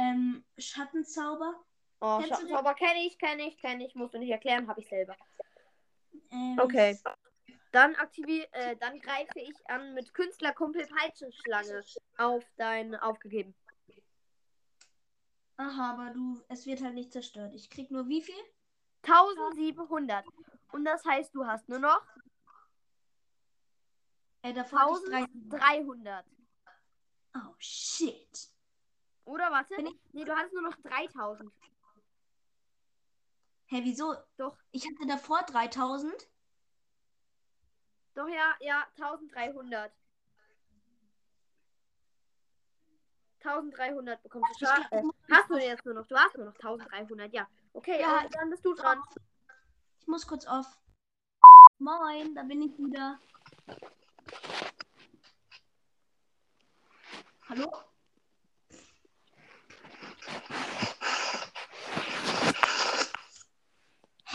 Ähm, 0.00 0.44
Schattenzauber? 0.58 1.54
Oh? 2.00 2.22
Schattenzauber 2.22 2.74
kenne 2.74 3.06
ich, 3.06 3.18
kenne 3.18 3.48
ich, 3.48 3.58
kenne 3.58 3.86
ich. 3.86 3.94
Musst 3.94 4.14
du 4.14 4.18
nicht 4.18 4.30
erklären, 4.30 4.66
habe 4.68 4.80
ich 4.80 4.88
selber. 4.88 5.16
Ähm, 6.30 6.58
Okay. 6.58 6.98
Dann 7.72 7.94
aktiviere, 7.96 8.52
äh, 8.52 8.76
dann 8.76 8.98
greife 8.98 9.38
ich 9.38 9.54
an 9.66 9.94
mit 9.94 10.12
Künstlerkumpel 10.12 10.88
Peitschenschlange 10.88 11.84
auf 12.18 12.44
dein 12.56 12.96
aufgegeben. 12.96 13.54
Aha, 15.56 15.92
aber 15.92 16.10
du, 16.10 16.42
es 16.48 16.66
wird 16.66 16.82
halt 16.82 16.94
nicht 16.94 17.12
zerstört. 17.12 17.54
Ich 17.54 17.70
krieg 17.70 17.90
nur 17.92 18.08
wie 18.08 18.22
viel? 18.22 18.34
1700. 19.02 20.24
Und 20.72 20.84
das 20.84 21.04
heißt, 21.04 21.34
du 21.34 21.46
hast 21.46 21.68
nur 21.68 21.78
noch 21.78 22.02
Äh, 24.42 24.52
davor 24.52 24.80
hatte 24.80 24.94
ich 25.04 25.10
drei. 25.48 25.78
1300. 25.78 26.26
Oh, 27.36 27.54
shit. 27.58 28.50
Oder 29.30 29.52
warte? 29.52 29.80
Nee, 30.12 30.24
du 30.24 30.34
hattest 30.34 30.54
nur 30.54 30.62
noch 30.62 30.74
3000. 30.82 31.52
Hä, 33.66 33.80
wieso? 33.84 34.16
Doch. 34.36 34.56
Ich 34.72 34.84
hatte 34.84 35.06
davor 35.06 35.42
3000. 35.44 36.12
Doch 38.14 38.26
ja, 38.26 38.56
ja, 38.58 38.84
1300. 38.96 39.92
1300 43.44 44.20
bekommst 44.20 44.60
du 44.60 44.66
Äh, 44.66 45.02
hast 45.30 45.48
du 45.48 45.58
jetzt 45.58 45.84
nur 45.84 45.94
noch? 45.94 46.06
Du 46.08 46.16
hast 46.16 46.36
nur 46.36 46.46
noch 46.46 46.56
1300, 46.56 47.32
ja. 47.32 47.48
Okay, 47.72 48.00
Ja. 48.00 48.24
äh, 48.24 48.28
dann 48.30 48.50
bist 48.50 48.64
du 48.64 48.74
dran. 48.74 49.00
Ich 50.00 50.08
muss 50.08 50.26
kurz 50.26 50.44
auf. 50.44 50.66
Moin, 51.78 52.34
da 52.34 52.42
bin 52.42 52.62
ich 52.62 52.76
wieder. 52.76 53.20
Hallo? 57.48 57.89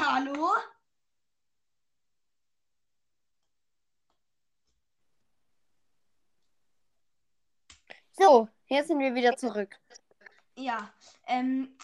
Hallo? 0.08 0.52
So, 8.12 8.48
jetzt 8.68 8.88
sind 8.88 9.00
wir 9.00 9.16
wieder 9.16 9.36
zurück. 9.36 9.76
Ja, 10.56 10.94
ähm, 11.26 11.76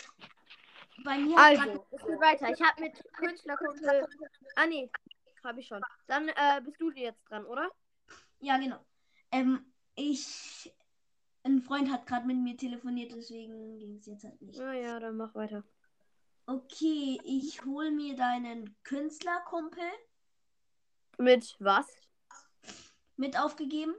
bei 1.03 1.17
mir 1.17 1.35
Also, 1.35 1.85
es 1.89 2.01
geht 2.05 2.21
weiter. 2.21 2.51
Ich 2.51 2.61
habe 2.61 2.81
mit 2.81 3.03
Künstlerkumpel. 3.13 4.07
Ah, 4.55 4.67
nee, 4.67 4.91
habe 5.43 5.59
ich 5.59 5.67
schon. 5.67 5.81
Dann 6.05 6.29
äh, 6.29 6.61
bist 6.63 6.79
du 6.79 6.91
jetzt 6.91 7.23
dran, 7.27 7.43
oder? 7.45 7.71
Ja, 8.39 8.57
genau. 8.57 8.79
Ähm, 9.31 9.65
ich. 9.95 10.71
Ein 11.43 11.63
Freund 11.63 11.91
hat 11.91 12.05
gerade 12.05 12.27
mit 12.27 12.37
mir 12.37 12.55
telefoniert, 12.55 13.13
deswegen 13.15 13.79
ging 13.79 13.97
es 13.97 14.05
jetzt 14.05 14.23
halt 14.23 14.39
nicht. 14.43 14.59
Ja, 14.59 14.73
ja, 14.73 14.99
dann 14.99 15.17
mach 15.17 15.33
weiter. 15.33 15.63
Okay, 16.51 17.17
ich 17.23 17.63
hol 17.63 17.91
mir 17.91 18.13
deinen 18.17 18.75
Künstlerkumpel 18.83 19.85
Mit 21.17 21.55
was? 21.59 21.87
mit 23.15 23.39
aufgegeben 23.39 23.95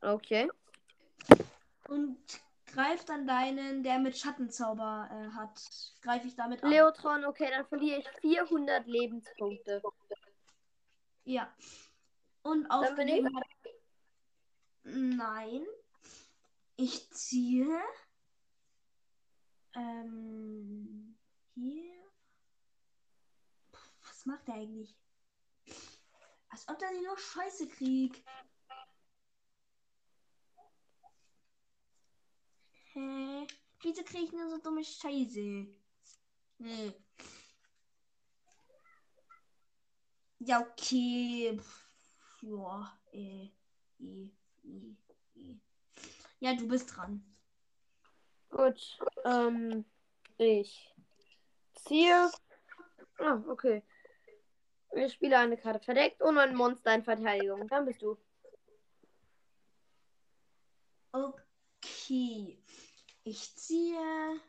Okay. 0.00 0.48
und 1.88 2.16
greif 2.66 3.04
dann 3.04 3.26
deinen, 3.26 3.82
der 3.82 3.98
mit 3.98 4.16
Schattenzauber 4.16 5.08
äh, 5.10 5.36
hat. 5.36 5.60
Greife 6.00 6.28
ich 6.28 6.34
damit 6.34 6.62
an. 6.62 6.70
Leotron, 6.70 7.26
okay, 7.26 7.50
dann 7.50 7.66
verliere 7.66 7.98
ich 7.98 8.08
400 8.20 8.86
Lebenspunkte. 8.86 9.82
Ja. 11.24 11.52
Und 12.42 12.64
Dann 12.70 12.94
bin 12.96 13.08
aufgegeben 13.08 13.36
hat. 13.36 13.46
Nein. 14.84 15.66
Ich 16.76 17.10
ziehe. 17.10 17.82
Ähm. 19.76 21.16
Hier. 21.54 22.04
Puh, 23.72 23.78
Was 24.02 24.26
macht 24.26 24.48
er 24.48 24.54
eigentlich? 24.54 24.94
Als 26.48 26.68
ob 26.68 26.78
der 26.78 26.90
sich 26.90 27.02
nur 27.02 27.18
Scheiße 27.18 27.68
kriegt. 27.68 28.22
Hä? 32.92 33.46
Wieso 33.82 34.02
kriege 34.04 34.24
ich 34.24 34.32
nur 34.32 34.48
so 34.50 34.58
dumme 34.58 34.84
Scheiße? 34.84 35.66
Hm. 36.58 36.94
Ja, 40.38 40.60
okay. 40.60 41.58
Pff, 41.58 42.42
Ja, 42.42 42.98
äh, 43.12 43.48
äh, 43.98 44.30
äh, 44.64 44.96
äh. 45.36 45.56
Ja, 46.40 46.54
du 46.54 46.68
bist 46.68 46.94
dran. 46.94 47.24
Gut. 48.50 48.98
Ähm, 49.24 49.84
ich 50.38 50.94
ziehe. 51.74 52.30
Ah, 53.18 53.42
okay. 53.48 53.82
Ich 54.92 55.14
spiele 55.14 55.38
eine 55.38 55.56
Karte 55.56 55.80
verdeckt 55.80 56.22
und 56.22 56.38
ein 56.38 56.54
Monster 56.54 56.94
in 56.94 57.02
Verteidigung. 57.02 57.66
Dann 57.68 57.86
bist 57.86 58.02
du. 58.02 58.16
Okay. 61.12 62.62
Ich 63.24 63.56
ziehe. 63.56 64.40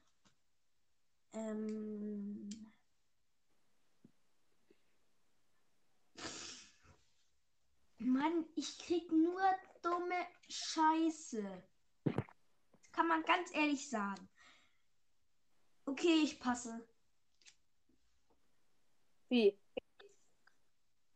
Ähm. 1.34 2.50
Mann, 7.98 8.46
ich 8.56 8.78
krieg 8.78 9.12
nur 9.12 9.42
dumme 9.82 10.28
Scheiße. 10.48 11.64
Kann 12.92 13.08
man 13.08 13.24
ganz 13.24 13.54
ehrlich 13.54 13.90
sagen. 13.90 14.30
Okay, 15.86 16.22
ich 16.24 16.40
passe. 16.40 16.86
Wie? 19.30 19.58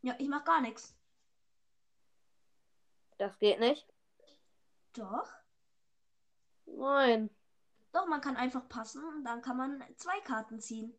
Ja, 0.01 0.15
ich 0.17 0.27
mach 0.27 0.43
gar 0.43 0.61
nichts. 0.61 0.95
Das 3.17 3.37
geht 3.39 3.59
nicht. 3.59 3.85
Doch. 4.93 5.27
Nein. 6.65 7.29
Doch, 7.91 8.07
man 8.07 8.21
kann 8.21 8.37
einfach 8.37 8.67
passen 8.69 9.03
und 9.03 9.23
dann 9.23 9.41
kann 9.41 9.57
man 9.57 9.83
zwei 9.97 10.19
Karten 10.21 10.59
ziehen. 10.59 10.93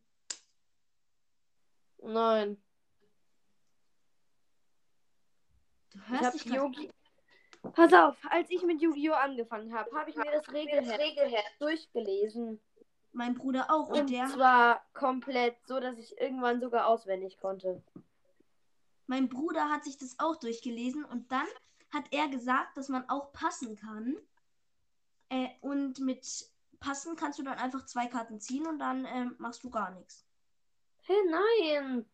Nein. 2.03 2.63
Du 5.93 6.01
hörst 6.09 6.35
dich 6.35 6.45
Yu 6.47 6.71
Pass 7.73 7.93
auf, 7.93 8.17
als 8.31 8.49
ich 8.51 8.63
mit 8.63 8.81
Yu-Gi-Oh! 8.81 9.13
angefangen 9.13 9.75
habe, 9.75 9.95
habe 9.95 10.09
ich 10.11 10.17
mir 10.17 10.31
das 10.31 10.49
Regelheft 10.49 11.61
durchgelesen. 11.61 12.61
Mein 13.13 13.35
Bruder 13.35 13.71
auch. 13.71 13.89
Und, 13.89 14.01
Und 14.01 14.11
der, 14.11 14.27
zwar 14.29 14.85
komplett 14.93 15.57
so, 15.67 15.81
dass 15.81 15.99
ich 15.99 16.19
irgendwann 16.21 16.61
sogar 16.61 16.87
auswendig 16.87 17.39
konnte. 17.41 17.83
mein 19.07 19.29
Bruder 19.29 19.69
hat 19.69 19.85
sich 19.85 19.99
das 19.99 20.19
auch 20.19 20.37
durchgelesen 20.37 21.05
und 21.05 21.33
dann 21.33 21.47
hat 21.93 22.05
er 22.13 22.29
gesagt, 22.29 22.77
dass 22.77 22.89
man 22.89 23.09
auch 23.09 23.33
passen 23.33 23.77
kann. 23.77 24.17
Äh, 25.29 25.49
und 25.61 25.99
mit 26.01 26.51
passen 26.81 27.15
kannst 27.17 27.39
du 27.39 27.43
dann 27.43 27.59
einfach 27.59 27.85
zwei 27.85 28.07
Karten 28.07 28.41
ziehen 28.41 28.67
und 28.67 28.79
dann 28.79 29.05
ähm, 29.05 29.35
machst 29.39 29.63
du 29.63 29.71
gar 29.71 29.91
nichts. 29.91 30.25
Hä, 31.03 31.13
nein. 31.29 32.07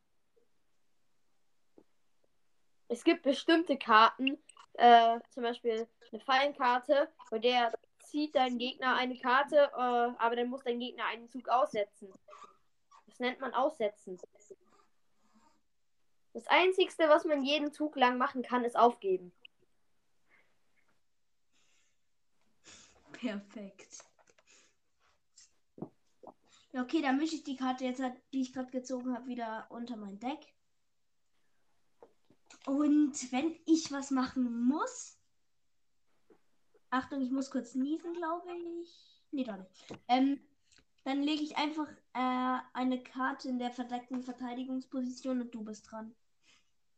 Es 2.88 3.04
gibt 3.04 3.22
bestimmte 3.22 3.76
Karten, 3.76 4.38
äh, 4.74 5.18
zum 5.30 5.42
Beispiel 5.42 5.88
eine 6.12 6.20
Fallenkarte, 6.20 7.08
bei 7.30 7.38
der 7.38 7.72
zieht 8.06 8.34
dein 8.34 8.58
Gegner 8.58 8.96
eine 8.96 9.18
Karte, 9.18 9.56
äh, 9.56 9.76
aber 10.18 10.36
dann 10.36 10.48
muss 10.48 10.62
dein 10.64 10.78
Gegner 10.78 11.06
einen 11.06 11.28
Zug 11.28 11.48
aussetzen. 11.48 12.12
Das 13.06 13.18
nennt 13.20 13.40
man 13.40 13.54
Aussetzen. 13.54 14.18
Das 16.32 16.46
Einzigste, 16.48 17.08
was 17.08 17.24
man 17.24 17.42
jeden 17.44 17.72
Zug 17.72 17.96
lang 17.96 18.18
machen 18.18 18.42
kann, 18.42 18.64
ist 18.64 18.76
aufgeben. 18.76 19.32
Perfekt. 23.12 24.04
Okay, 26.74 27.00
dann 27.00 27.16
mische 27.16 27.36
ich 27.36 27.44
die 27.44 27.56
Karte 27.56 27.84
jetzt, 27.86 28.02
halt, 28.02 28.20
die 28.34 28.42
ich 28.42 28.52
gerade 28.52 28.70
gezogen 28.70 29.14
habe, 29.14 29.26
wieder 29.26 29.66
unter 29.70 29.96
mein 29.96 30.18
Deck. 30.18 30.40
Und 32.66 33.32
wenn 33.32 33.58
ich 33.64 33.90
was 33.92 34.10
machen 34.10 34.66
muss. 34.66 35.15
Achtung, 36.96 37.20
ich 37.20 37.30
muss 37.30 37.50
kurz 37.50 37.74
niesen, 37.74 38.14
glaube 38.14 38.48
ich. 38.80 39.22
Nee, 39.30 39.44
doch 39.44 39.56
nicht. 39.56 39.70
Ähm, 40.08 40.40
dann 41.04 41.22
lege 41.22 41.42
ich 41.42 41.56
einfach 41.56 41.88
äh, 42.14 42.58
eine 42.72 43.02
Karte 43.02 43.48
in 43.48 43.58
der 43.58 43.70
verdeckten 43.70 44.22
Verteidigungsposition 44.22 45.42
und 45.42 45.54
du 45.54 45.62
bist 45.62 45.90
dran. 45.90 46.14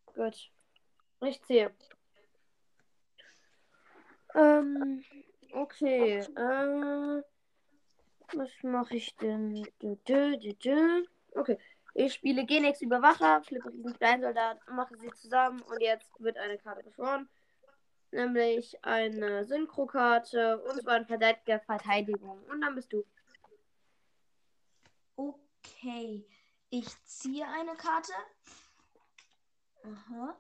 Gut. 0.06 0.50
Ich 1.22 1.42
zähle. 1.42 1.74
Ähm, 4.34 5.02
okay. 5.52 6.18
Äh, 6.18 7.22
was 8.34 8.50
mache 8.62 8.96
ich 8.96 9.16
denn? 9.16 9.66
Okay. 11.34 11.58
Ich 11.94 12.14
spiele 12.14 12.46
Genex 12.46 12.80
Überwacher, 12.82 13.42
flippe 13.42 13.72
diesen 13.72 13.94
Steinsoldat, 13.96 14.60
mache 14.70 14.96
sie 14.96 15.10
zusammen 15.10 15.60
und 15.62 15.80
jetzt 15.80 16.08
wird 16.20 16.38
eine 16.38 16.56
Karte 16.58 16.84
beschworen. 16.84 17.28
Nämlich 18.10 18.82
eine 18.84 19.44
Synchro-Karte 19.44 20.62
und 20.62 20.82
zwar 20.82 20.94
ein 20.94 21.06
verdeckter 21.06 21.60
Verteidigung. 21.60 22.42
Und 22.44 22.60
dann 22.62 22.74
bist 22.74 22.92
du. 22.92 23.04
Okay. 25.16 26.24
Ich 26.70 26.86
ziehe 27.04 27.46
eine 27.46 27.74
Karte. 27.76 28.12
Aha. 29.84 30.36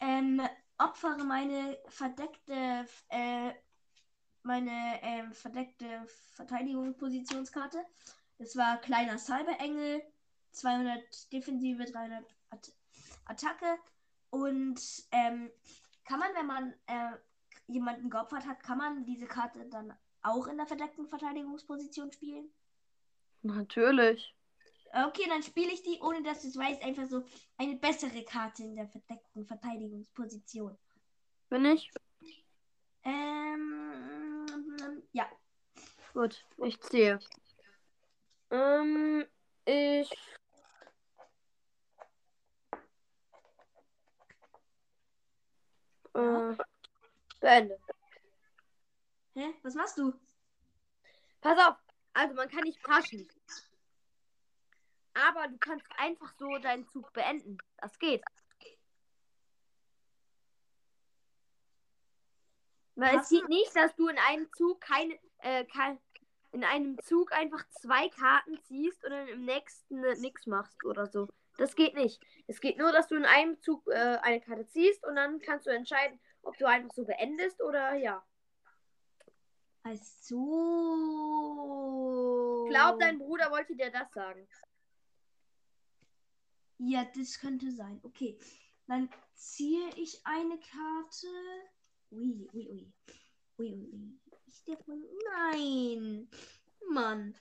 Ähm, 0.00 0.40
opfere 0.78 1.24
meine 1.24 1.78
verdeckte, 1.88 2.86
äh, 3.08 3.52
meine 4.42 5.00
ähm, 5.02 5.32
verdeckte 5.32 6.06
Verteidigungspositionskarte. 6.34 7.84
Das 8.38 8.56
war 8.56 8.80
kleiner 8.80 9.18
Cyberengel, 9.18 10.02
200 10.52 11.32
Defensive, 11.32 11.84
300 11.84 12.24
At 12.50 12.72
Attacke. 13.26 13.78
Und 14.30 14.80
ähm, 15.10 15.50
kann 16.08 16.20
man, 16.20 16.34
wenn 16.34 16.46
man 16.46 16.72
äh, 16.86 17.16
jemanden 17.66 18.08
geopfert 18.08 18.46
hat, 18.46 18.62
kann 18.62 18.78
man 18.78 19.04
diese 19.04 19.26
Karte 19.26 19.66
dann 19.66 19.92
auch 20.22 20.46
in 20.46 20.56
der 20.56 20.66
verdeckten 20.66 21.06
Verteidigungsposition 21.06 22.10
spielen? 22.10 22.50
Natürlich. 23.42 24.34
Okay, 24.90 25.26
dann 25.28 25.42
spiele 25.42 25.70
ich 25.70 25.82
die, 25.82 26.00
ohne 26.00 26.22
dass 26.22 26.40
du 26.40 26.48
es 26.48 26.56
weißt, 26.56 26.82
einfach 26.82 27.06
so 27.06 27.24
eine 27.58 27.76
bessere 27.76 28.24
Karte 28.24 28.62
in 28.62 28.74
der 28.74 28.88
verdeckten 28.88 29.44
Verteidigungsposition. 29.44 30.78
Bin 31.50 31.66
ich? 31.66 31.90
Ähm, 33.04 34.46
ja. 35.12 35.28
Gut, 36.14 36.42
ich 36.64 36.80
ziehe. 36.80 37.18
Ähm, 38.50 39.26
ich. 39.66 40.10
Äh, 46.18 46.56
beende. 47.40 47.78
Hä? 49.34 49.54
Was 49.62 49.74
machst 49.74 49.98
du? 49.98 50.12
Pass 51.40 51.58
auf, 51.58 51.76
also 52.12 52.34
man 52.34 52.48
kann 52.48 52.62
nicht 52.64 52.82
paschen. 52.82 53.28
Aber 55.14 55.46
du 55.48 55.56
kannst 55.58 55.86
einfach 55.96 56.32
so 56.38 56.58
deinen 56.58 56.88
Zug 56.88 57.12
beenden. 57.12 57.58
Das 57.76 57.96
geht. 57.98 58.24
Weil 62.96 63.10
es 63.10 63.16
Passen? 63.16 63.38
geht 63.38 63.48
nicht, 63.48 63.76
dass 63.76 63.94
du 63.94 64.08
in 64.08 64.18
einem 64.18 64.52
Zug 64.54 64.80
keine, 64.80 65.16
äh, 65.38 65.64
kein, 65.66 66.00
in 66.50 66.64
einem 66.64 66.98
Zug 67.04 67.30
einfach 67.32 67.64
zwei 67.80 68.08
Karten 68.08 68.60
ziehst 68.64 69.04
und 69.04 69.10
dann 69.10 69.28
im 69.28 69.44
nächsten 69.44 70.02
äh, 70.02 70.16
nichts 70.16 70.46
machst 70.46 70.84
oder 70.84 71.06
so. 71.06 71.28
Das 71.58 71.74
geht 71.74 71.94
nicht. 71.94 72.22
Es 72.46 72.60
geht 72.60 72.78
nur, 72.78 72.92
dass 72.92 73.08
du 73.08 73.16
in 73.16 73.24
einem 73.24 73.60
Zug 73.60 73.86
äh, 73.88 74.18
eine 74.22 74.40
Karte 74.40 74.66
ziehst 74.68 75.04
und 75.04 75.16
dann 75.16 75.40
kannst 75.40 75.66
du 75.66 75.70
entscheiden, 75.70 76.20
ob 76.42 76.56
du 76.56 76.66
einfach 76.66 76.94
so 76.94 77.04
beendest 77.04 77.60
oder 77.60 77.94
ja. 77.94 78.24
Ach 79.82 79.96
so. 80.20 80.38
Ich 82.64 82.70
glaube, 82.70 82.98
dein 83.00 83.18
Bruder 83.18 83.50
wollte 83.50 83.74
dir 83.74 83.90
das 83.90 84.12
sagen. 84.12 84.46
Ja, 86.78 87.04
das 87.16 87.40
könnte 87.40 87.72
sein. 87.72 87.98
Okay. 88.04 88.38
Dann 88.86 89.10
ziehe 89.34 89.90
ich 89.96 90.24
eine 90.24 90.60
Karte. 90.60 91.26
Ui, 92.12 92.48
ui, 92.52 92.68
ui. 92.70 92.92
Ui, 93.58 93.72
ui. 93.92 94.20
Ich 94.46 94.62
darf 94.64 94.86
mal. 94.86 94.96
Nein. 95.52 96.30
Mann. 96.88 97.34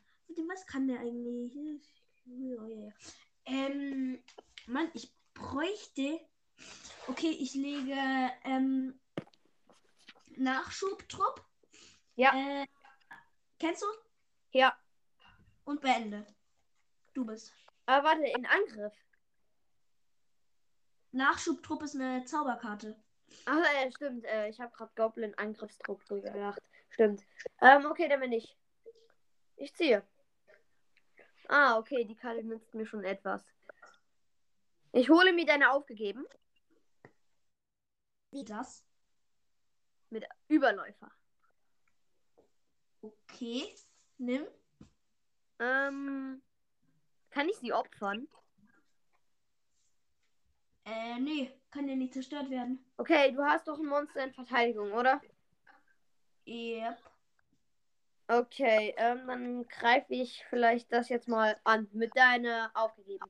Was 0.47 0.65
kann 0.65 0.87
der 0.87 1.01
eigentlich? 1.01 1.87
Ja, 2.25 2.67
ja, 2.67 2.87
ja. 2.87 2.91
Ähm, 3.47 4.21
Mann, 4.67 4.91
ich 4.93 5.11
bräuchte. 5.33 6.19
Okay, 7.07 7.29
ich 7.29 7.53
lege 7.53 7.95
ähm, 8.43 8.99
Nachschubtrupp. 10.35 11.45
Ja. 12.15 12.33
Äh, 12.35 12.67
kennst 13.59 13.81
du? 13.81 13.87
Ja. 14.51 14.77
Und 15.63 15.81
beende. 15.81 16.25
Du 17.13 17.25
bist. 17.25 17.53
Aber 17.85 18.09
warte, 18.09 18.25
in 18.25 18.45
Angriff. 18.45 18.93
Nachschubtrupp 21.13 21.83
ist 21.83 21.95
eine 21.95 22.25
Zauberkarte. 22.25 23.01
Ach, 23.45 23.63
äh, 23.75 23.91
stimmt. 23.91 24.25
Äh, 24.25 24.49
ich 24.49 24.59
habe 24.59 24.75
gerade 24.75 24.91
Goblin-Angriffstrupp 24.95 26.05
gedacht. 26.07 26.61
Stimmt. 26.89 27.23
Ähm, 27.61 27.85
okay, 27.85 28.09
dann 28.09 28.19
bin 28.19 28.33
ich. 28.33 28.57
Ich 29.55 29.73
ziehe. 29.73 30.03
Ah, 31.49 31.77
okay, 31.77 32.03
die 32.05 32.15
Karte 32.15 32.43
nützt 32.43 32.73
mir 32.73 32.85
schon 32.85 33.03
etwas. 33.03 33.43
Ich 34.91 35.09
hole 35.09 35.33
mir 35.33 35.45
deine 35.45 35.71
aufgegeben 35.71 36.25
Wie 38.31 38.43
das? 38.43 38.83
mit 40.09 40.25
Überläufer. 40.47 41.11
Okay. 43.01 43.73
Nimm. 44.17 44.45
Ähm, 45.59 46.41
kann 47.29 47.49
ich 47.49 47.57
sie 47.57 47.73
opfern? 47.73 48.27
Äh, 50.85 51.19
nee, 51.19 51.51
kann 51.71 51.87
ja 51.87 51.95
nicht 51.95 52.13
zerstört 52.13 52.49
werden. 52.49 52.79
Okay, 52.97 53.31
du 53.31 53.43
hast 53.43 53.67
doch 53.67 53.77
ein 53.77 53.85
Monster 53.85 54.23
in 54.23 54.33
Verteidigung, 54.33 54.91
oder? 54.93 55.21
Yep. 56.47 56.97
Okay, 58.29 58.93
ähm, 58.97 59.25
dann 59.27 59.67
greife 59.67 60.13
ich 60.13 60.43
vielleicht 60.49 60.91
das 60.91 61.07
jetzt 61.09 61.27
mal 61.29 61.57
an 61.63 61.87
mit 61.93 62.15
deiner 62.15 62.71
aufgegeben. 62.73 63.25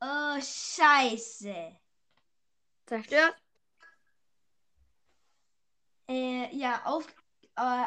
Oh, 0.00 0.40
scheiße. 0.40 1.76
Zerstört? 2.86 3.36
Äh, 6.08 6.54
ja, 6.56 6.82
auf, 6.84 7.06
äh, 7.56 7.84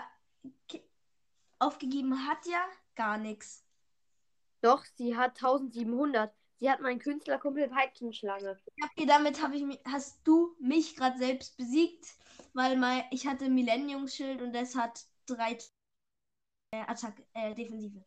aufgegeben 1.59 2.27
hat 2.27 2.45
ja 2.45 2.65
gar 2.95 3.17
nichts. 3.17 3.65
Doch, 4.61 4.85
sie 4.95 5.17
hat 5.17 5.41
1700. 5.41 6.33
Sie 6.59 6.69
hat 6.69 6.79
meinen 6.79 6.99
Künstlerkumpel 6.99 7.67
Peitschenschlange. 7.69 8.59
Okay, 8.83 9.05
damit 9.07 9.41
habe 9.41 9.55
ich 9.55 9.63
mi- 9.63 9.81
hast 9.85 10.19
du 10.23 10.55
mich 10.59 10.95
gerade 10.95 11.17
selbst 11.17 11.57
besiegt, 11.57 12.05
weil 12.53 12.77
mein, 12.77 13.03
ich 13.11 13.27
hatte 13.27 13.49
Millenniumsschild 13.49 14.41
und 14.41 14.53
das 14.53 14.75
hat 14.75 15.05
drei 15.25 15.57
äh, 16.71 16.81
Attacke, 16.87 17.23
äh, 17.33 17.53
Defensive. 17.53 18.03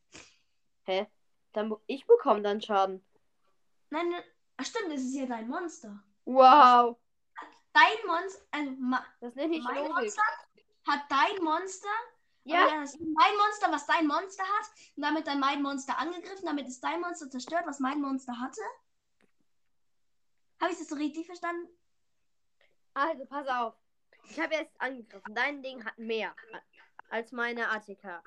Hä? 0.85 1.07
Dann 1.53 1.75
ich 1.87 2.07
bekomme 2.07 2.43
dann 2.43 2.61
Schaden. 2.61 3.05
Nein, 3.91 4.11
nein, 4.11 4.23
ach 4.57 4.65
stimmt, 4.67 4.93
das 4.93 5.01
ist 5.01 5.15
ja 5.15 5.27
dein 5.27 5.49
Monster. 5.49 6.03
Wow. 6.25 6.99
Dein 7.73 8.07
Monster, 8.07 8.43
also 8.51 8.71
ma, 8.79 9.05
Das 9.21 9.35
nenne 9.35 9.57
ich 9.57 9.63
mein 9.63 9.77
Logik. 9.77 9.95
Monster 9.95 10.23
hat 10.87 11.01
dein 11.09 11.43
Monster 11.43 11.89
Ja, 12.45 12.67
mein 12.69 13.37
Monster, 13.37 13.71
was 13.71 13.87
dein 13.87 14.07
Monster 14.07 14.45
hat. 14.45 14.67
Und 14.97 15.03
damit 15.03 15.27
dann 15.27 15.41
mein 15.41 15.63
Monster 15.63 15.99
angegriffen. 15.99 16.47
Damit 16.47 16.69
ist 16.69 16.83
dein 16.83 17.01
Monster 17.01 17.31
zerstört, 17.31 17.67
was 17.67 17.81
mein 17.81 18.01
Monster 18.01 18.39
hatte. 18.39 18.61
Habe 20.61 20.73
ich 20.73 20.79
das 20.79 20.89
so 20.89 20.97
richtig 20.97 21.27
verstanden? 21.27 21.69
also 22.95 23.27
pass 23.27 23.47
auf. 23.49 23.75
Ich 24.29 24.41
habe 24.41 24.55
jetzt 24.55 24.81
angegriffen. 24.81 25.35
Dein 25.35 25.63
Ding 25.63 25.85
hat 25.85 25.99
mehr 25.99 26.35
als 27.11 27.33
meine 27.33 27.69
ATK. 27.71 28.23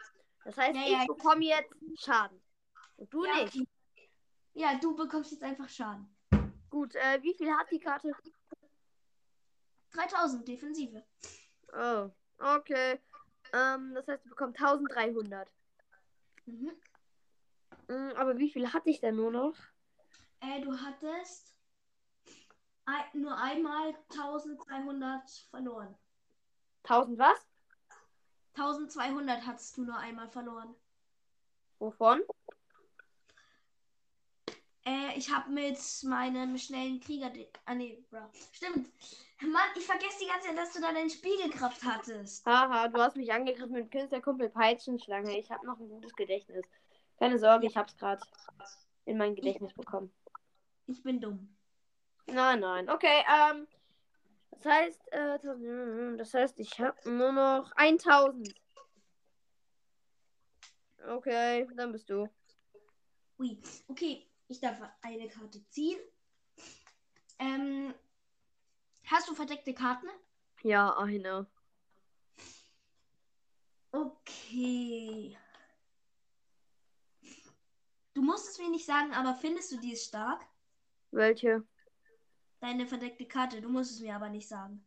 Das 0.46 0.58
heißt, 0.58 0.76
Ja, 0.76 1.02
ich 1.02 1.08
bekomme 1.08 1.44
jetzt 1.44 1.74
Schaden. 1.96 2.42
Und 2.98 3.14
du 3.14 3.26
ja, 3.26 3.44
nicht. 3.44 3.68
Ja, 4.54 4.76
du 4.76 4.96
bekommst 4.96 5.32
jetzt 5.32 5.44
einfach 5.44 5.70
Schaden. 5.70 6.08
Gut, 6.70 6.96
äh, 6.96 7.22
wie 7.22 7.34
viel 7.34 7.52
hat 7.52 7.70
die 7.72 7.80
Karte? 7.80 8.12
3000 9.92 10.48
Defensive. 10.48 11.04
Oh, 11.74 12.10
okay. 12.40 13.00
Ähm, 13.54 13.94
das 13.94 14.08
heißt, 14.08 14.26
du 14.26 14.30
bekommst 14.30 14.60
1300. 14.60 15.52
Mhm. 16.46 16.72
Mm, 17.88 18.12
aber 18.16 18.38
wie 18.38 18.50
viel 18.50 18.72
hatte 18.74 18.90
ich 18.90 19.00
denn 19.00 19.16
nur 19.16 19.32
noch? 19.32 19.56
Äh, 20.40 20.62
du 20.62 20.72
hattest 20.80 21.57
ein, 22.88 23.22
nur 23.22 23.38
einmal 23.38 23.94
1200 24.10 25.30
verloren. 25.50 25.96
1000 26.84 27.20
was? 27.20 27.48
1200 28.56 29.46
hattest 29.46 29.78
du 29.78 29.84
nur 29.84 29.98
einmal 29.98 30.30
verloren. 30.30 30.74
Wovon? 31.80 32.22
Äh, 34.86 35.18
ich 35.18 35.32
habe 35.32 35.52
mit 35.52 35.78
meinem 36.04 36.58
schnellen 36.58 37.00
Krieger. 37.00 37.32
Ah, 37.66 37.76
nee, 37.76 38.04
bro. 38.10 38.22
Stimmt. 38.52 38.90
Mann, 39.42 39.70
ich 39.76 39.86
vergesse 39.86 40.20
die 40.22 40.28
ganze 40.28 40.48
Zeit, 40.48 40.58
dass 40.58 40.74
du 40.74 40.82
da 40.82 40.92
deine 40.92 41.10
Spiegelkraft 41.10 41.84
hattest. 41.84 42.46
Haha, 42.46 42.88
du 42.88 43.00
hast 43.00 43.18
mich 43.18 43.32
angegriffen 43.32 43.74
mit 43.74 43.92
Künstlerkumpel 43.92 44.50
Peitschenschlange. 44.50 45.38
Ich 45.38 45.52
habe 45.52 45.66
noch 45.66 45.80
ein 45.80 45.90
gutes 45.90 46.16
Gedächtnis. 46.16 46.66
Keine 47.20 47.38
Sorge, 47.38 47.68
ich 47.68 47.78
habe 47.78 47.90
es 47.90 47.98
gerade 47.98 48.22
in 49.06 49.18
mein 49.18 49.36
Gedächtnis 49.36 49.74
bekommen. 49.74 50.12
Ich 50.88 51.04
bin 51.04 51.20
dumm. 51.20 51.57
Nein, 52.28 52.60
nein. 52.60 52.90
Okay, 52.90 53.24
ähm. 53.28 53.68
Das 54.52 54.66
heißt, 54.66 55.12
äh, 55.12 56.18
das 56.18 56.34
heißt, 56.34 56.60
ich 56.60 56.80
habe 56.80 56.98
nur 57.10 57.32
noch 57.32 57.72
1000. 57.76 58.54
Okay, 61.08 61.68
dann 61.76 61.92
bist 61.92 62.10
du. 62.10 62.28
Ui. 63.40 63.62
Okay, 63.88 64.28
ich 64.48 64.60
darf 64.60 64.82
eine 65.02 65.28
Karte 65.28 65.64
ziehen. 65.70 66.00
Ähm, 67.40 67.94
hast 69.06 69.30
du 69.30 69.36
verdeckte 69.36 69.74
Karten? 69.74 70.08
Ja, 70.64 70.98
eine. 70.98 71.46
Okay. 73.92 75.38
Du 78.14 78.22
musst 78.24 78.50
es 78.50 78.58
mir 78.58 78.70
nicht 78.70 78.86
sagen, 78.86 79.14
aber 79.14 79.36
findest 79.36 79.72
du 79.72 79.78
die 79.78 79.94
ist 79.94 80.08
stark? 80.08 80.44
Welche? 81.12 81.64
Deine 82.60 82.88
verdeckte 82.88 83.26
Karte, 83.26 83.62
du 83.62 83.70
musst 83.70 83.92
es 83.92 84.00
mir 84.02 84.16
aber 84.16 84.30
nicht 84.30 84.48
sagen. 84.48 84.84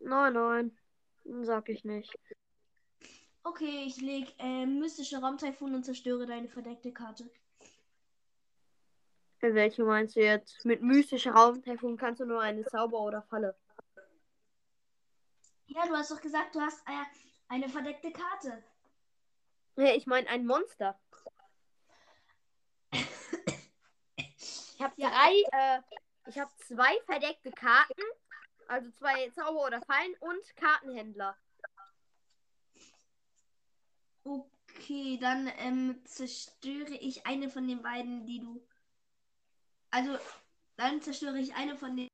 Nein, 0.00 0.32
nein. 0.34 0.78
Sag 1.42 1.68
ich 1.68 1.84
nicht. 1.84 2.14
Okay, 3.42 3.84
ich 3.86 4.00
leg 4.00 4.34
äh, 4.38 4.66
mystische 4.66 5.18
Raumtaifun 5.18 5.74
und 5.74 5.84
zerstöre 5.84 6.26
deine 6.26 6.48
verdeckte 6.48 6.92
Karte. 6.92 7.30
Welche 9.40 9.84
meinst 9.84 10.16
du 10.16 10.20
jetzt? 10.20 10.64
Mit 10.64 10.82
mystischer 10.82 11.32
Raumtaifun 11.32 11.96
kannst 11.96 12.20
du 12.20 12.26
nur 12.26 12.40
eine 12.40 12.64
Zauber 12.64 13.00
oder 13.00 13.22
Falle. 13.22 13.56
Ja, 15.66 15.86
du 15.86 15.94
hast 15.94 16.10
doch 16.10 16.20
gesagt, 16.20 16.54
du 16.54 16.60
hast 16.60 16.80
äh, 16.86 17.04
eine 17.48 17.68
verdeckte 17.68 18.10
Karte. 18.10 18.64
Nee, 19.76 19.92
ich 19.94 20.06
meine 20.06 20.28
ein 20.28 20.44
Monster. 20.44 20.98
Ich 22.90 24.80
habe 24.80 24.94
Ja. 24.96 25.10
drei, 25.10 25.42
äh, 25.52 25.80
ich 26.28 26.38
habe 26.38 26.50
zwei 26.58 27.00
verdeckte 27.06 27.50
Karten, 27.50 28.02
also 28.68 28.90
zwei 28.90 29.30
Zauber 29.30 29.64
oder 29.66 29.80
Fallen 29.82 30.14
und 30.20 30.56
Kartenhändler. 30.56 31.36
Okay, 34.24 35.18
dann 35.20 35.50
ähm, 35.56 36.02
zerstöre 36.04 36.94
ich 36.94 37.26
eine 37.26 37.48
von 37.48 37.66
den 37.66 37.82
beiden, 37.82 38.26
die 38.26 38.40
du. 38.40 38.62
Also, 39.90 40.18
dann 40.76 41.00
zerstöre 41.00 41.38
ich 41.38 41.54
eine 41.54 41.76
von 41.76 41.96
den 41.96 42.08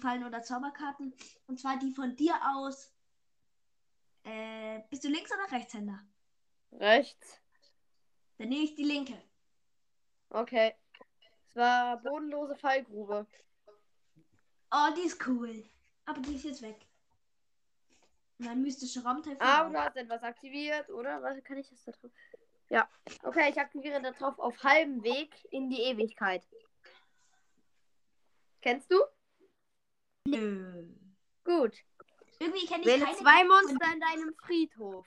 Fallen- 0.00 0.24
oder 0.24 0.42
Zauberkarten. 0.42 1.14
Und 1.46 1.58
zwar 1.58 1.78
die 1.78 1.92
von 1.92 2.14
dir 2.14 2.34
aus. 2.54 2.92
Äh, 4.24 4.82
bist 4.90 5.02
du 5.02 5.08
Links- 5.08 5.32
oder 5.32 5.50
Rechtshänder? 5.50 5.98
Rechts. 6.72 7.40
Dann 8.36 8.50
nehme 8.50 8.64
ich 8.64 8.74
die 8.74 8.84
linke. 8.84 9.20
Okay. 10.28 10.74
Es 11.50 11.56
war 11.56 11.96
bodenlose 11.96 12.54
Fallgrube. 12.54 13.26
Oh, 14.70 14.88
die 14.96 15.02
ist 15.02 15.26
cool. 15.26 15.64
Aber 16.06 16.20
die 16.20 16.36
ist 16.36 16.44
jetzt 16.44 16.62
weg. 16.62 16.86
Und 18.38 18.46
dann 18.46 18.62
mystische 18.62 19.02
Raumteil. 19.02 19.36
Aber 19.40 19.70
du 19.70 19.78
hast 19.78 19.96
etwas 19.96 20.22
aktiviert, 20.22 20.88
oder? 20.90 21.20
Was 21.22 21.42
kann 21.42 21.58
ich 21.58 21.68
das 21.68 21.82
da 21.84 21.92
drauf? 21.92 22.10
Ja. 22.68 22.88
Okay, 23.24 23.50
ich 23.50 23.58
aktiviere 23.58 24.00
da 24.00 24.12
drauf 24.12 24.38
auf 24.38 24.62
halbem 24.62 25.02
Weg 25.02 25.44
in 25.50 25.68
die 25.68 25.80
Ewigkeit. 25.80 26.46
Kennst 28.62 28.90
du? 28.92 29.00
Nö. 30.28 30.88
Gut. 31.42 31.74
Irgendwie 32.38 32.66
kenne 32.66 32.82
ich 32.82 32.86
Wähle 32.86 33.04
keine. 33.06 33.16
zwei 33.16 33.44
Monster 33.44 33.92
in 33.92 34.00
deinem 34.00 34.34
Friedhof. 34.36 35.06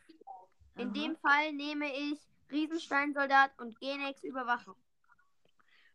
In 0.75 0.89
Aha. 0.89 0.93
dem 0.93 1.15
Fall 1.17 1.53
nehme 1.53 1.91
ich 1.95 2.19
Riesensteinsoldat 2.51 3.57
und 3.59 3.79
Genex 3.79 4.23
Überwachung. 4.23 4.75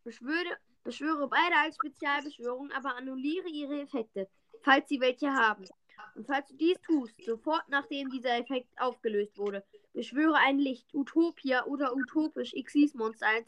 Beschwöre, 0.08 0.56
beschwöre 0.84 1.28
beide 1.28 1.54
als 1.56 1.74
Spezialbeschwörung, 1.74 2.72
aber 2.72 2.96
annulliere 2.96 3.46
ihre 3.50 3.82
Effekte, 3.82 4.26
falls 4.62 4.88
sie 4.88 5.00
welche 5.00 5.30
haben. 5.30 5.66
Und 6.14 6.26
falls 6.26 6.48
du 6.48 6.56
dies 6.56 6.80
tust, 6.80 7.22
sofort 7.26 7.68
nachdem 7.68 8.08
dieser 8.08 8.38
Effekt 8.38 8.70
aufgelöst 8.80 9.36
wurde, 9.36 9.62
beschwöre 9.92 10.36
ein 10.36 10.58
Licht, 10.58 10.94
Utopia 10.94 11.66
oder 11.66 11.94
utopisch 11.94 12.54
Xyz-Monster 12.54 13.26
als 13.26 13.46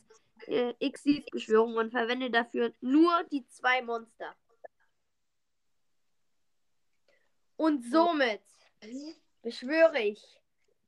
äh, 0.49 0.75
Xyz-Beschwörung 0.91 1.77
und 1.77 1.93
verwende 1.93 2.31
dafür 2.31 2.75
nur 2.83 3.25
die 3.33 3.47
zwei 3.49 3.81
Monster. 3.81 4.37
Und 7.57 7.87
somit 7.91 8.43
beschwöre 9.41 10.01
ich 10.01 10.23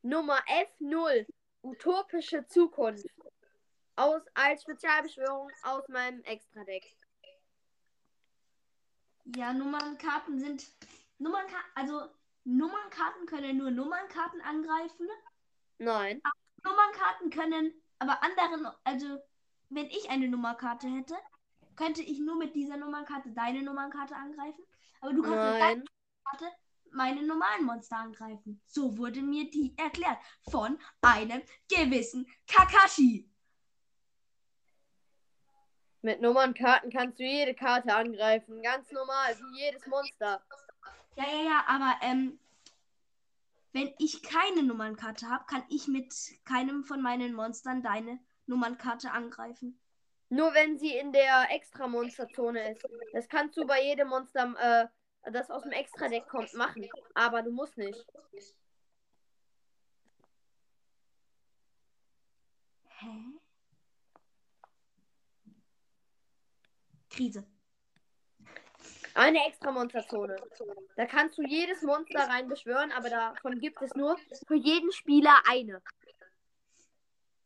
Nummer 0.02 0.38
F0, 0.80 1.24
utopische 1.62 2.46
Zukunft, 2.46 3.06
aus, 3.96 4.22
als 4.35 4.62
Spezialbeschwörung 4.62 5.50
aus 5.62 5.88
meinem 5.88 6.22
Extra-Deck. 6.22 6.85
Ja, 9.37 9.52
Nummernkarten 9.52 10.38
sind. 10.38 10.66
Nummernkarten, 11.18 11.70
also 11.74 12.09
Nummernkarten 12.44 13.26
können 13.26 13.59
nur 13.59 13.70
Nummernkarten 13.70 14.40
angreifen. 14.40 15.09
Nein. 15.78 16.20
Nummernkarten 16.64 17.31
können 17.31 17.72
aber 17.98 18.22
andere, 18.22 18.76
also 18.85 19.18
wenn 19.68 19.87
ich 19.87 20.11
eine 20.11 20.28
Nummernkarte 20.28 20.88
hätte, 20.88 21.14
könnte 21.76 22.02
ich 22.02 22.18
nur 22.18 22.37
mit 22.37 22.55
dieser 22.55 22.76
Nummernkarte 22.76 23.31
deine 23.31 23.62
Nummernkarte 23.62 24.14
angreifen. 24.16 24.64
Aber 25.00 25.12
du 25.12 25.22
kannst 25.22 25.37
mit 25.37 25.61
deiner 25.61 25.76
Nein. 25.76 25.85
Karte 26.24 26.46
meine 26.90 27.22
normalen 27.22 27.64
Monster 27.64 27.96
angreifen. 27.96 28.61
So 28.66 28.96
wurde 28.98 29.22
mir 29.22 29.48
die 29.50 29.74
erklärt 29.78 30.18
von 30.50 30.78
einem 31.00 31.42
gewissen 31.68 32.28
Kakashi. 32.46 33.32
Mit 36.02 36.20
Nummernkarten 36.20 36.90
kannst 36.90 37.20
du 37.20 37.22
jede 37.22 37.54
Karte 37.54 37.94
angreifen. 37.94 38.60
Ganz 38.60 38.90
normal, 38.90 39.36
wie 39.38 39.60
jedes 39.60 39.86
Monster. 39.86 40.42
Ja, 41.14 41.24
ja, 41.24 41.42
ja, 41.44 41.64
aber 41.68 41.94
ähm, 42.02 42.40
wenn 43.72 43.94
ich 43.98 44.22
keine 44.22 44.64
Nummernkarte 44.64 45.28
habe, 45.28 45.44
kann 45.46 45.62
ich 45.68 45.86
mit 45.86 46.12
keinem 46.44 46.84
von 46.84 47.00
meinen 47.00 47.34
Monstern 47.34 47.82
deine 47.82 48.18
Nummernkarte 48.46 49.12
angreifen. 49.12 49.78
Nur 50.28 50.52
wenn 50.54 50.76
sie 50.78 50.96
in 50.96 51.12
der 51.12 51.50
Extra-Monsterzone 51.50 52.72
ist. 52.72 52.88
Das 53.12 53.28
kannst 53.28 53.56
du 53.56 53.66
bei 53.66 53.82
jedem 53.82 54.08
Monster, 54.08 54.54
äh, 55.24 55.30
das 55.30 55.50
aus 55.50 55.62
dem 55.62 55.72
Extra-Deck 55.72 56.26
kommt, 56.26 56.52
machen. 56.54 56.88
Aber 57.14 57.42
du 57.42 57.52
musst 57.52 57.78
nicht. 57.78 58.04
Hä? 62.88 63.41
Krise. 67.12 67.44
Eine 69.14 69.46
Extra-Monsterzone. 69.46 70.37
Da 70.96 71.07
kannst 71.07 71.37
du 71.37 71.42
jedes 71.42 71.83
Monster 71.83 72.20
rein 72.29 72.48
beschwören, 72.48 72.92
aber 72.92 73.11
davon 73.11 73.59
gibt 73.59 73.81
es 73.83 73.94
nur 73.94 74.16
für 74.46 74.55
jeden 74.55 74.90
Spieler 74.92 75.35
eine. 75.48 75.83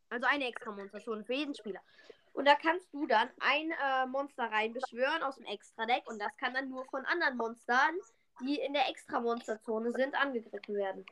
Also 0.09 0.25
eine 0.27 0.47
Extra-Monsterzone 0.47 1.25
für 1.25 1.33
jeden 1.33 1.55
Spieler. 1.55 1.81
Und 2.31 2.45
da 2.45 2.55
kannst 2.55 2.93
du 2.93 3.07
dann 3.07 3.29
ein 3.39 3.71
äh, 3.71 4.05
Monster 4.05 4.43
rein 4.43 4.71
beschwören 4.71 5.23
aus 5.23 5.35
dem 5.35 5.45
Extra-Deck 5.45 6.07
und 6.07 6.21
das 6.21 6.35
kann 6.37 6.53
dann 6.53 6.69
nur 6.69 6.85
von 6.85 7.03
anderen 7.05 7.35
Monstern, 7.35 7.95
die 8.41 8.59
in 8.59 8.73
der 8.73 8.87
Extra-Monsterzone 8.89 9.91
sind, 9.91 10.15
angegriffen 10.15 10.75
werden. 10.75 11.05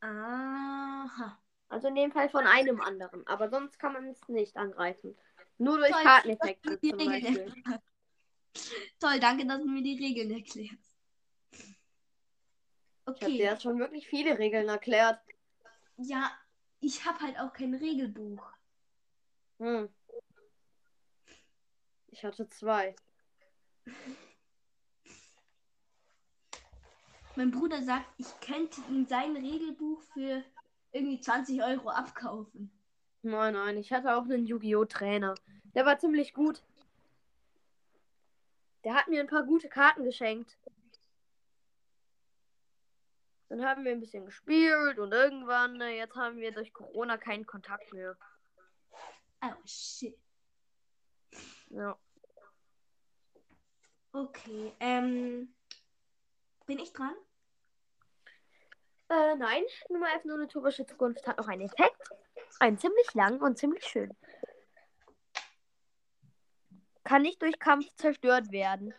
Aha. 0.00 1.38
Also 1.68 1.88
in 1.88 1.94
dem 1.94 2.12
Fall 2.12 2.28
von 2.28 2.46
einem 2.46 2.80
anderen. 2.80 3.26
Aber 3.26 3.48
sonst 3.48 3.78
kann 3.78 3.94
man 3.94 4.08
es 4.08 4.28
nicht 4.28 4.56
angreifen. 4.56 5.16
Nur 5.60 5.76
durch 5.76 5.90
Toll, 5.90 6.02
Karteneffekte 6.02 6.78
Die 6.80 6.90
zum 6.90 7.00
Regeln. 7.00 7.54
Toll, 8.98 9.20
danke, 9.20 9.46
dass 9.46 9.60
du 9.60 9.68
mir 9.68 9.82
die 9.82 10.02
Regeln 10.02 10.30
erklärst. 10.30 10.96
Ich 11.52 13.06
habe 13.06 13.18
dir 13.18 13.24
Okay. 13.24 13.42
jetzt 13.42 13.62
schon 13.62 13.78
wirklich 13.78 14.08
viele 14.08 14.38
Regeln 14.38 14.68
erklärt. 14.68 15.20
Ja, 15.98 16.32
ich 16.80 17.04
habe 17.04 17.20
halt 17.20 17.38
auch 17.38 17.52
kein 17.52 17.74
Regelbuch. 17.74 18.42
Hm. 19.58 19.90
Ich 22.08 22.24
hatte 22.24 22.48
zwei. 22.48 22.96
Mein 27.36 27.50
Bruder 27.50 27.82
sagt, 27.82 28.06
ich 28.16 28.28
könnte 28.40 28.80
ihm 28.90 29.06
sein 29.06 29.36
Regelbuch 29.36 30.02
für 30.14 30.42
irgendwie 30.92 31.20
20 31.20 31.62
Euro 31.62 31.90
abkaufen. 31.90 32.70
Nein, 33.22 33.54
nein, 33.54 33.76
ich 33.76 33.92
hatte 33.92 34.16
auch 34.16 34.24
einen 34.24 34.46
Yu-Gi-Oh! 34.46 34.86
Trainer. 34.86 35.34
Der 35.74 35.84
war 35.84 35.98
ziemlich 35.98 36.32
gut. 36.32 36.62
Der 38.84 38.94
hat 38.94 39.08
mir 39.08 39.20
ein 39.20 39.26
paar 39.26 39.44
gute 39.44 39.68
Karten 39.68 40.04
geschenkt. 40.04 40.56
Dann 43.50 43.64
haben 43.64 43.84
wir 43.84 43.92
ein 43.92 44.00
bisschen 44.00 44.24
gespielt 44.24 44.98
und 44.98 45.12
irgendwann, 45.12 45.80
äh, 45.80 45.96
jetzt 45.96 46.14
haben 46.14 46.38
wir 46.38 46.52
durch 46.52 46.72
Corona 46.72 47.16
keinen 47.18 47.46
Kontakt 47.46 47.92
mehr. 47.92 48.16
Oh, 49.42 49.54
shit. 49.66 50.16
Ja. 51.68 51.98
Okay, 54.12 54.72
ähm. 54.80 55.54
Bin 56.66 56.78
ich 56.78 56.92
dran? 56.92 57.14
Äh, 59.08 59.34
nein, 59.34 59.64
Nummer 59.88 60.14
F, 60.14 60.24
nur 60.24 60.36
eine 60.36 60.46
turbische 60.46 60.86
Zukunft 60.86 61.26
hat 61.26 61.38
noch 61.38 61.48
einen 61.48 61.62
Effekt. 61.62 62.10
Einen 62.58 62.78
ziemlich 62.78 63.14
lang 63.14 63.40
und 63.40 63.58
ziemlich 63.58 63.84
schön. 63.84 64.10
Kann 67.04 67.22
nicht 67.22 67.40
durch 67.42 67.58
Kampf 67.58 67.86
zerstört 67.96 68.52
werden. 68.52 68.92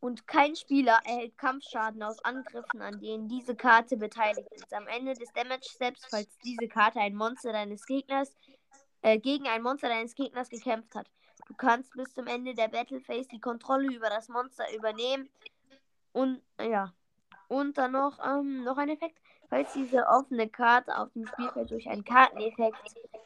Und 0.00 0.26
kein 0.26 0.54
Spieler 0.56 1.00
erhält 1.04 1.38
Kampfschaden 1.38 2.02
aus 2.02 2.22
Angriffen, 2.24 2.82
an 2.82 3.00
denen 3.00 3.28
diese 3.28 3.56
Karte 3.56 3.96
beteiligt 3.96 4.48
ist. 4.52 4.72
Am 4.72 4.86
Ende 4.86 5.14
des 5.14 5.32
Damage 5.32 5.68
Steps, 5.68 6.06
falls 6.06 6.38
diese 6.44 6.68
Karte 6.68 7.00
ein 7.00 7.14
Monster 7.14 7.52
deines 7.52 7.86
Gegners 7.86 8.32
äh, 9.02 9.18
gegen 9.18 9.46
ein 9.46 9.62
Monster 9.62 9.88
deines 9.88 10.14
Gegners 10.14 10.48
gekämpft 10.48 10.94
hat. 10.94 11.08
Du 11.46 11.54
kannst 11.54 11.92
bis 11.92 12.12
zum 12.12 12.26
Ende 12.26 12.54
der 12.54 12.68
Battle 12.68 13.00
Phase 13.00 13.28
die 13.28 13.40
Kontrolle 13.40 13.94
über 13.94 14.10
das 14.10 14.28
Monster 14.28 14.64
übernehmen. 14.74 15.28
Und 16.12 16.42
ja. 16.60 16.92
Und 17.48 17.78
dann 17.78 17.92
noch, 17.92 18.18
ähm, 18.24 18.64
noch 18.64 18.78
ein 18.78 18.88
Effekt. 18.88 19.18
Falls 19.48 19.72
diese 19.74 20.06
offene 20.06 20.48
Karte 20.48 20.96
auf 20.96 21.12
dem 21.12 21.26
Spielfeld 21.26 21.70
durch 21.70 21.88
einen 21.88 22.04
Karteneffekt 22.04 22.76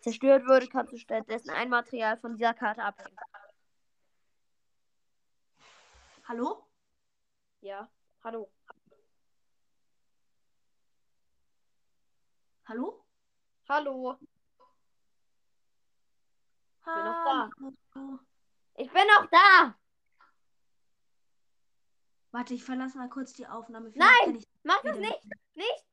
zerstört 0.03 0.47
würde, 0.47 0.69
kannst 0.69 0.93
du 0.93 0.99
stattdessen 0.99 1.51
ein 1.51 1.71
Material 1.71 2.19
von 2.19 2.37
dieser 2.37 2.53
Karte 2.53 2.83
abhängen. 2.83 3.17
Hallo? 6.29 6.67
Ja, 7.61 7.91
hallo. 8.23 8.51
Hallo? 12.67 13.05
Hallo. 13.69 14.19
bin 16.85 17.05
noch 17.05 17.25
da. 17.25 17.51
Ich 18.77 18.93
bin 18.93 19.07
noch 19.07 19.27
da. 19.31 19.75
Warte, 22.33 22.55
ich 22.55 22.65
verlasse 22.65 22.97
mal 22.97 23.09
kurz 23.09 23.33
die 23.33 23.47
Aufnahme. 23.47 23.91
Nein! 23.95 24.11
kann 24.25 24.35
Ich... 24.37 24.49
Mach 24.63 24.81
das 24.83 24.99
nicht. 24.99 25.19
Nicht. 25.55 25.90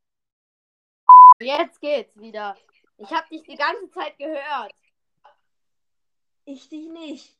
Jetzt 1.39 1.79
geht's 1.79 2.17
wieder. 2.19 2.57
Ich 2.97 3.11
habe 3.11 3.27
dich 3.29 3.43
die 3.43 3.55
ganze 3.55 3.89
Zeit 3.91 4.17
gehört. 4.17 4.73
ich 6.45 6.67
dich 6.69 6.87
nicht. 6.89 7.37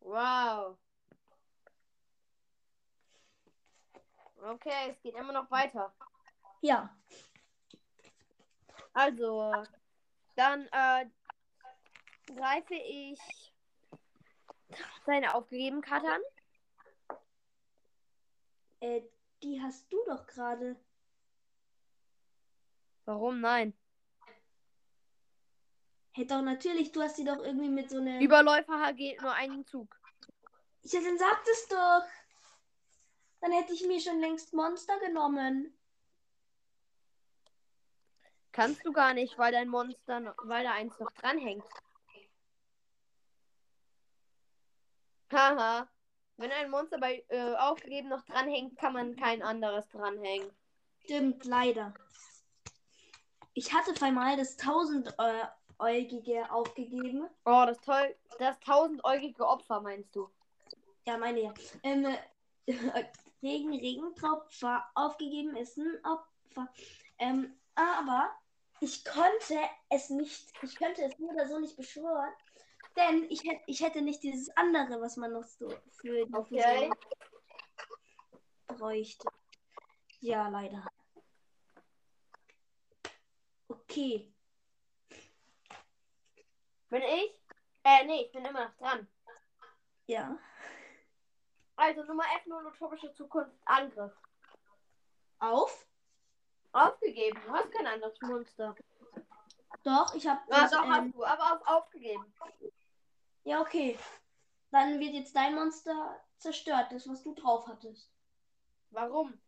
Wow. 0.00 0.76
Okay, 4.40 4.90
es 4.90 5.00
geht 5.00 5.14
immer 5.14 5.32
noch 5.32 5.50
weiter. 5.50 5.92
Ja. 6.60 6.94
Also, 8.92 9.52
dann 10.36 10.68
äh, 10.70 11.06
greife 12.26 12.74
ich 12.74 13.18
seine 15.06 15.34
aufgegebene 15.34 15.80
Karte 15.80 16.06
an. 16.08 17.18
Äh, 18.80 19.02
die 19.42 19.60
hast 19.60 19.90
du 19.90 19.96
doch 20.06 20.26
gerade. 20.26 20.76
Warum 23.04 23.40
nein? 23.40 23.74
Hey, 26.12 26.26
doch 26.26 26.42
natürlich, 26.42 26.92
du 26.92 27.02
hast 27.02 27.18
die 27.18 27.24
doch 27.24 27.38
irgendwie 27.38 27.68
mit 27.68 27.90
so 27.90 27.98
einer. 27.98 28.20
Überläufer 28.20 28.92
geht 28.92 29.20
nur 29.20 29.32
einen 29.32 29.66
Zug. 29.66 29.98
Ja, 30.82 31.00
dann 31.00 31.18
sag 31.18 31.42
es 31.50 31.68
doch. 31.68 32.04
Dann 33.40 33.52
hätte 33.52 33.72
ich 33.72 33.86
mir 33.86 34.00
schon 34.00 34.20
längst 34.20 34.54
Monster 34.54 34.98
genommen. 35.00 35.76
Kannst 38.52 38.86
du 38.86 38.92
gar 38.92 39.12
nicht, 39.12 39.36
weil 39.36 39.50
dein 39.50 39.68
Monster, 39.68 40.20
noch, 40.20 40.36
weil 40.44 40.62
da 40.62 40.72
eins 40.72 40.98
noch 41.00 41.10
dranhängt. 41.12 41.64
Haha. 45.32 45.88
Wenn 46.36 46.52
ein 46.52 46.70
Monster 46.70 46.98
bei 46.98 47.24
äh, 47.28 47.54
aufgegeben 47.56 48.08
noch 48.08 48.24
dranhängt, 48.24 48.78
kann 48.78 48.92
man 48.92 49.16
kein 49.16 49.42
anderes 49.42 49.88
dranhängen. 49.88 50.50
Stimmt, 51.00 51.44
leider. 51.44 51.92
Ich 53.54 53.72
hatte 53.72 53.94
einmal 54.04 54.36
das 54.36 54.56
tausendäugige 54.56 56.50
aufgegeben. 56.50 57.28
Oh, 57.44 57.64
das 57.66 57.80
toll. 57.80 58.14
Das 58.38 58.58
tausendäugige 58.60 59.46
Opfer 59.46 59.80
meinst 59.80 60.14
du? 60.16 60.28
Ja, 61.06 61.16
meine 61.16 61.40
ja. 61.40 61.54
Ähm, 61.84 62.06
Regen, 63.42 63.72
Regentropf 63.72 64.60
war 64.62 64.90
aufgegeben, 64.94 65.54
ist 65.56 65.76
ein 65.76 66.00
Opfer. 66.04 66.72
Ähm, 67.18 67.60
aber 67.76 68.30
ich 68.80 69.04
konnte 69.04 69.58
es 69.88 70.10
nicht, 70.10 70.52
ich 70.62 70.76
könnte 70.76 71.02
es 71.04 71.18
nur 71.18 71.32
oder 71.32 71.46
so 71.46 71.58
nicht 71.58 71.76
beschwören, 71.76 72.32
denn 72.96 73.24
ich, 73.30 73.44
hätt, 73.44 73.60
ich 73.66 73.80
hätte 73.82 74.02
nicht 74.02 74.22
dieses 74.22 74.50
andere, 74.56 75.00
was 75.00 75.16
man 75.16 75.32
noch 75.32 75.44
so 75.44 75.68
für 75.90 76.26
die 76.26 76.34
Okay. 76.34 76.90
Bräuchte. 78.66 79.28
Ja, 80.20 80.48
leider. 80.48 80.88
Okay. 83.68 84.32
Bin 86.88 87.02
ich? 87.02 87.40
Äh, 87.82 88.04
nee, 88.06 88.22
ich 88.22 88.32
bin 88.32 88.44
immer 88.44 88.66
noch 88.66 88.76
dran. 88.76 89.08
Ja. 90.06 90.38
Also 91.76 92.04
Nummer 92.04 92.24
F, 92.36 92.46
nur 92.46 92.64
utopische 92.66 93.12
Zukunft, 93.14 93.56
Angriff. 93.64 94.12
Auf? 95.38 95.86
Aufgegeben. 96.72 97.40
Du 97.44 97.52
hast 97.52 97.70
kein 97.72 97.86
anderes 97.86 98.20
Monster. 98.20 98.74
Doch, 99.82 100.14
ich 100.14 100.26
habe. 100.26 100.40
Ja, 100.50 100.68
doch, 100.68 100.84
ähm, 100.84 100.90
hast 100.90 101.14
du, 101.14 101.24
aber 101.24 101.52
auf, 101.52 101.68
aufgegeben. 101.68 102.34
ja, 103.44 103.60
okay. 103.60 103.98
Dann 104.70 104.98
wird 104.98 105.14
jetzt 105.14 105.36
dein 105.36 105.54
Monster 105.54 106.20
zerstört, 106.38 106.90
das, 106.90 107.08
was 107.08 107.22
du 107.22 107.34
drauf 107.34 107.66
hattest. 107.66 108.10
Warum? 108.90 109.38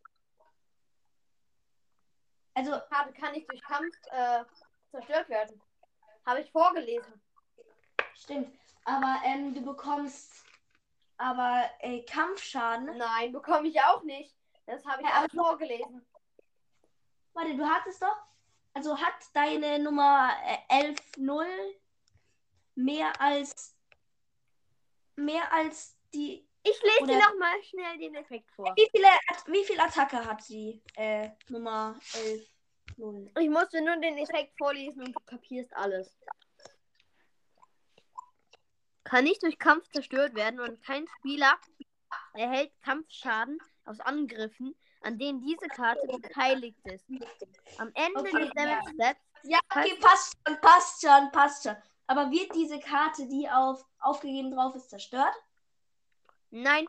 Also, 2.57 2.71
Karte 2.89 3.13
kann 3.13 3.33
nicht 3.33 3.47
durch 3.51 3.61
Kampf 3.61 3.95
äh, 4.09 4.43
zerstört 4.89 5.29
werden. 5.29 5.61
Habe 6.25 6.41
ich 6.41 6.51
vorgelesen. 6.51 7.21
stimmt. 8.15 8.57
Aber 8.83 9.21
ähm, 9.25 9.53
du 9.53 9.61
bekommst 9.61 10.43
aber 11.17 11.69
äh, 11.81 12.01
Kampfschaden. 12.01 12.97
Nein, 12.97 13.31
bekomme 13.31 13.67
ich 13.67 13.79
auch 13.79 14.01
nicht. 14.01 14.35
Das 14.65 14.83
habe 14.87 15.03
ich 15.03 15.07
Ja, 15.07 15.23
auch 15.23 15.29
vorgelesen. 15.29 16.03
Warte, 17.33 17.55
du 17.55 17.63
hattest 17.63 18.01
doch. 18.01 18.17
Also 18.73 18.97
hat 18.97 19.13
deine 19.33 19.77
Nummer 19.77 20.31
äh, 20.69 20.93
11.0 21.17 21.45
mehr 22.73 23.21
als. 23.21 23.75
Mehr 25.15 25.53
als 25.53 25.95
die. 26.11 26.46
Ich 26.69 26.81
lese 26.81 27.03
Oder- 27.03 27.13
dir 27.13 27.19
noch 27.19 27.35
mal 27.39 27.63
schnell 27.63 27.97
den 27.97 28.15
Effekt 28.15 28.51
vor. 28.51 28.73
Wie 28.75 28.87
viele 28.91 29.07
wie 29.47 29.63
viel 29.63 29.79
Attacke 29.79 30.25
hat 30.25 30.43
sie? 30.43 30.81
Äh, 30.95 31.29
Nummer 31.49 31.95
11.0. 32.13 33.39
Ich 33.39 33.49
musste 33.49 33.81
nur 33.81 33.95
den 33.97 34.17
Effekt 34.17 34.57
vorlesen 34.57 35.03
und 35.03 35.13
du 35.15 35.19
kapierst 35.25 35.73
alles. 35.75 36.17
Kann 39.03 39.23
nicht 39.23 39.41
durch 39.43 39.57
Kampf 39.57 39.87
zerstört 39.89 40.35
werden 40.35 40.59
und 40.59 40.83
kein 40.83 41.07
Spieler 41.19 41.57
erhält 42.33 42.71
Kampfschaden 42.81 43.59
aus 43.85 44.01
Angriffen, 44.01 44.75
an 45.01 45.17
denen 45.17 45.39
diese 45.41 45.67
Karte 45.67 46.05
beteiligt 46.07 46.79
ist. 46.85 47.05
Am 47.77 47.91
Ende 47.93 48.19
Okay, 48.19 48.39
des 48.39 48.51
Damage 48.53 48.89
Steps 48.93 49.21
Ja, 49.43 49.59
okay, 49.73 49.95
passt 50.01 50.35
schon, 50.45 50.59
passt 50.59 51.01
schon, 51.01 51.31
passt 51.31 51.63
schon. 51.63 51.77
Aber 52.07 52.29
wird 52.31 52.53
diese 52.53 52.79
Karte, 52.79 53.27
die 53.27 53.49
auf 53.49 53.85
aufgegeben 53.99 54.51
drauf 54.51 54.75
ist, 54.75 54.89
zerstört? 54.89 55.33
Nein, 56.49 56.87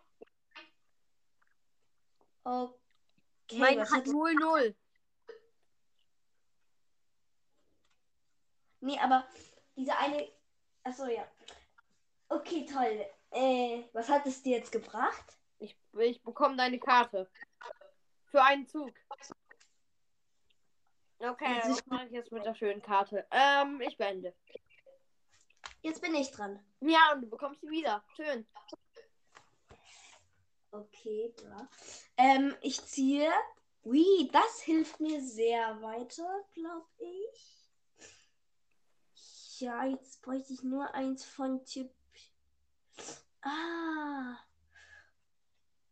Okay. 2.49 3.59
mein 3.59 3.81
hat 3.81 3.91
hat, 3.91 4.05
0-0. 4.07 4.75
nee, 8.81 8.99
aber 8.99 9.29
diese 9.77 9.97
eine. 9.99 10.33
Achso, 10.83 11.07
ja. 11.07 11.29
Okay, 12.31 12.65
toll. 12.65 13.07
Äh, 13.31 13.85
was 13.93 14.09
hat 14.09 14.25
es 14.27 14.43
dir 14.43 14.59
jetzt 14.59 14.73
gebracht? 14.73 15.37
Ich, 15.59 15.77
ich 15.99 16.23
bekomme 16.23 16.57
deine 16.57 16.79
Karte. 16.79 17.31
Für 18.31 18.43
einen 18.43 18.67
Zug. 18.67 18.95
Okay, 21.19 21.61
was 21.65 21.85
mache 21.87 22.07
ich 22.07 22.13
jetzt 22.13 22.33
mit 22.33 22.47
der 22.47 22.55
schönen 22.55 22.81
Karte? 22.81 23.27
Ähm, 23.31 23.81
ich 23.83 23.97
beende. 23.99 24.35
Jetzt 25.83 26.01
bin 26.01 26.15
ich 26.15 26.31
dran. 26.31 26.65
Ja, 26.81 27.13
und 27.13 27.23
du 27.23 27.29
bekommst 27.29 27.61
sie 27.61 27.69
wieder. 27.69 28.03
Schön. 28.17 28.47
Okay, 30.79 31.35
ja. 31.43 31.69
Ähm, 32.17 32.55
ich 32.63 32.85
ziehe. 32.85 33.31
Ui, 33.85 34.29
das 34.33 34.61
hilft 34.61 35.01
mir 35.01 35.21
sehr 35.23 35.81
weiter, 35.83 36.29
glaube 36.53 36.87
ich. 36.99 37.71
Ja, 39.61 39.85
jetzt 39.87 40.23
bräuchte 40.23 40.53
ich 40.53 40.63
nur 40.63 40.95
eins 40.95 41.25
von 41.25 41.65
Typ. 41.65 41.91
Ah. 43.43 44.37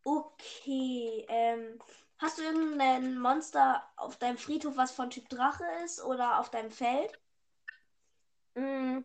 Okay. 0.03 1.25
Ähm, 1.27 1.79
hast 2.19 2.37
du 2.37 2.43
irgendein 2.43 3.19
Monster 3.19 3.83
auf 3.97 4.15
deinem 4.17 4.37
Friedhof, 4.37 4.77
was 4.77 4.91
von 4.91 5.09
Typ 5.09 5.27
Drache 5.27 5.65
ist 5.83 6.01
oder 6.03 6.39
auf 6.39 6.49
deinem 6.49 6.71
Feld? 6.71 7.19
Mm. 8.55 9.03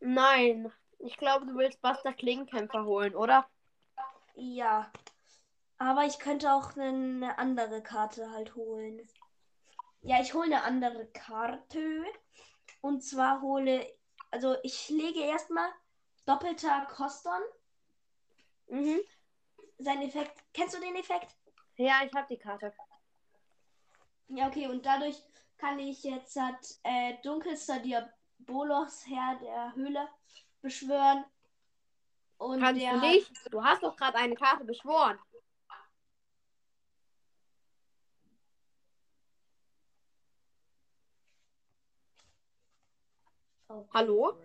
Nein. 0.00 0.72
Ich 1.04 1.18
glaube, 1.18 1.44
du 1.44 1.54
willst 1.56 1.82
Buster 1.82 2.14
Klingenkämpfer 2.14 2.86
holen, 2.86 3.14
oder? 3.14 3.46
Ja. 4.36 4.90
Aber 5.76 6.04
ich 6.06 6.18
könnte 6.18 6.50
auch 6.50 6.76
eine 6.78 7.36
andere 7.36 7.82
Karte 7.82 8.30
halt 8.30 8.54
holen. 8.54 9.06
Ja, 10.00 10.22
ich 10.22 10.32
hole 10.32 10.46
eine 10.46 10.62
andere 10.62 11.06
Karte. 11.08 12.04
Und 12.80 13.04
zwar 13.04 13.42
hole. 13.42 13.86
Also 14.30 14.56
ich 14.62 14.88
lege 14.88 15.20
erstmal 15.20 15.68
doppelter 16.24 16.86
Koston. 16.86 17.42
Mhm. 18.68 19.00
Sein 19.76 20.00
Effekt. 20.00 20.42
Kennst 20.54 20.74
du 20.74 20.80
den 20.80 20.96
Effekt? 20.96 21.36
Ja, 21.76 22.00
ich 22.02 22.14
habe 22.14 22.28
die 22.30 22.38
Karte. 22.38 22.72
Ja, 24.28 24.46
okay. 24.46 24.68
Und 24.68 24.86
dadurch 24.86 25.22
kann 25.58 25.78
ich 25.78 26.02
jetzt 26.02 26.40
hat, 26.40 26.64
äh, 26.82 27.18
dunkelster 27.22 27.78
Diabolos 27.80 29.06
Herr 29.06 29.38
der 29.38 29.74
Höhle 29.74 30.08
beschwören. 30.64 31.24
Und 32.38 32.60
Kannst 32.60 32.82
du 32.82 32.88
hat- 32.88 33.00
nicht? 33.02 33.30
Du 33.52 33.62
hast 33.62 33.82
doch 33.82 33.96
gerade 33.96 34.16
eine 34.18 34.34
Karte 34.34 34.64
beschworen. 34.64 35.18
Oh. 43.68 43.86
Hallo? 43.92 44.42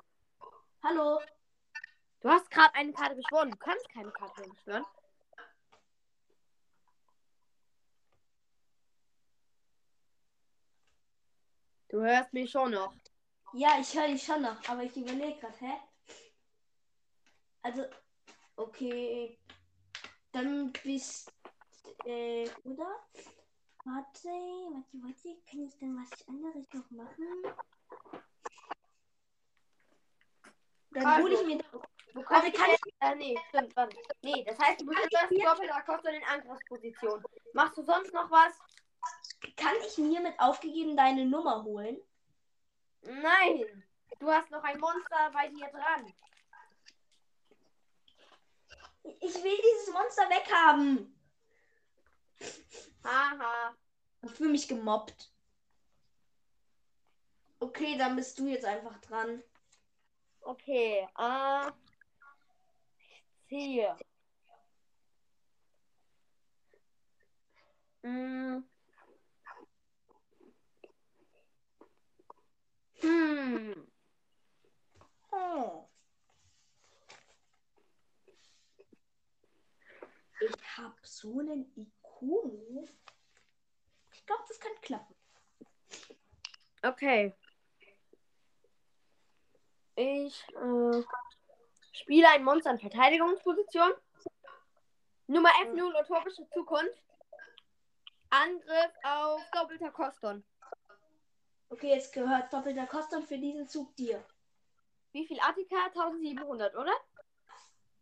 Hallo? 0.83 1.19
Du 2.21 2.29
hast 2.29 2.49
gerade 2.51 2.73
eine 2.75 2.91
Karte 2.93 3.15
beschworen. 3.15 3.51
Du 3.51 3.57
kannst 3.57 3.87
keine 3.89 4.11
Karte 4.11 4.41
beschwören. 4.49 4.85
Du 11.89 12.01
hörst 12.01 12.33
mich 12.33 12.51
schon 12.51 12.71
noch. 12.71 12.93
Ja, 13.53 13.79
ich 13.79 13.93
höre 13.95 14.07
dich 14.07 14.23
schon 14.23 14.43
noch, 14.43 14.57
aber 14.67 14.83
ich 14.83 14.95
überlege 14.95 15.39
gerade, 15.39 15.57
hä? 15.59 15.73
Also, 17.69 17.85
okay. 18.55 19.37
Dann 20.31 20.71
bist. 20.83 21.31
Äh, 22.03 22.49
oder? 22.63 22.89
Warte, 23.85 24.27
warte, 24.27 24.97
warte. 25.03 25.37
Kann 25.47 25.63
ich 25.63 25.77
denn 25.77 25.95
was 25.95 26.27
anderes 26.27 26.65
noch 26.73 26.89
machen? 26.89 27.43
Dann 30.91 31.05
Also, 31.05 31.23
hole 31.23 31.33
ich 31.35 31.45
mir. 31.45 31.57
Bekomme 32.11 32.29
Also 32.29 32.47
ich 32.47 32.53
kann 32.55 32.71
jetzt, 32.71 32.87
äh, 33.01 33.15
nee, 33.15 33.39
stimmt, 33.49 33.75
warte. 33.75 33.95
Nee, 34.23 34.43
das 34.45 34.57
heißt, 34.57 34.81
du 34.81 34.85
beschwörst 34.87 35.31
doppelter 35.31 35.81
Kosten 35.83 36.07
in 36.07 36.23
Angriffsposition. 36.23 37.23
Machst 37.53 37.77
du 37.77 37.83
sonst 37.83 38.11
noch 38.13 38.31
was? 38.31 38.57
Kann 39.55 39.75
ich 39.87 39.95
mir 39.99 40.21
mit 40.21 40.39
aufgegeben 40.39 40.97
deine 40.97 41.23
Nummer 41.23 41.63
holen? 41.63 42.01
Nein. 43.03 43.83
Du 44.19 44.27
hast 44.27 44.49
noch 44.49 44.63
ein 44.63 44.79
Monster 44.79 45.29
bei 45.31 45.49
dir 45.49 45.67
dran. 45.67 46.11
Ich 49.03 49.35
will 49.35 49.57
dieses 49.57 49.93
Monster 49.93 50.23
weghaben. 50.29 51.15
Haha. 53.03 53.75
Ich 54.21 54.31
fühle 54.31 54.51
mich 54.51 54.67
gemobbt. 54.67 55.31
Okay, 57.59 57.97
dann 57.97 58.15
bist 58.15 58.39
du 58.39 58.47
jetzt 58.47 58.65
einfach 58.65 58.99
dran. 59.01 59.43
Okay, 60.41 61.07
äh. 61.17 61.71
Ich 63.07 63.47
ziehe. 63.47 63.97
Hm. 68.03 68.63
Hm. 73.01 73.87
Oh. 75.31 75.89
IQ. 81.75 82.87
Ich 84.13 84.25
glaube, 84.25 84.43
das 84.47 84.59
kann 84.59 84.71
klappen. 84.81 85.15
Okay. 86.83 87.35
Ich 89.95 90.47
äh, 90.49 91.03
spiele 91.91 92.29
ein 92.29 92.43
Monster 92.43 92.71
in 92.71 92.79
Verteidigungsposition. 92.79 93.91
Nummer 95.27 95.49
F0 95.49 95.99
utopische 95.99 96.47
Zukunft. 96.49 97.03
Angriff 98.29 98.91
auf 99.03 99.41
doppelter 99.51 99.91
Koston. 99.91 100.43
Okay, 101.69 101.89
jetzt 101.89 102.13
gehört 102.13 102.51
doppelter 102.53 102.87
Kosten 102.87 103.23
für 103.23 103.37
diesen 103.37 103.67
Zug 103.67 103.95
dir. 103.95 104.23
Wie 105.11 105.25
viel 105.25 105.39
Attika? 105.39 105.85
1700, 105.87 106.75
oder? 106.75 106.93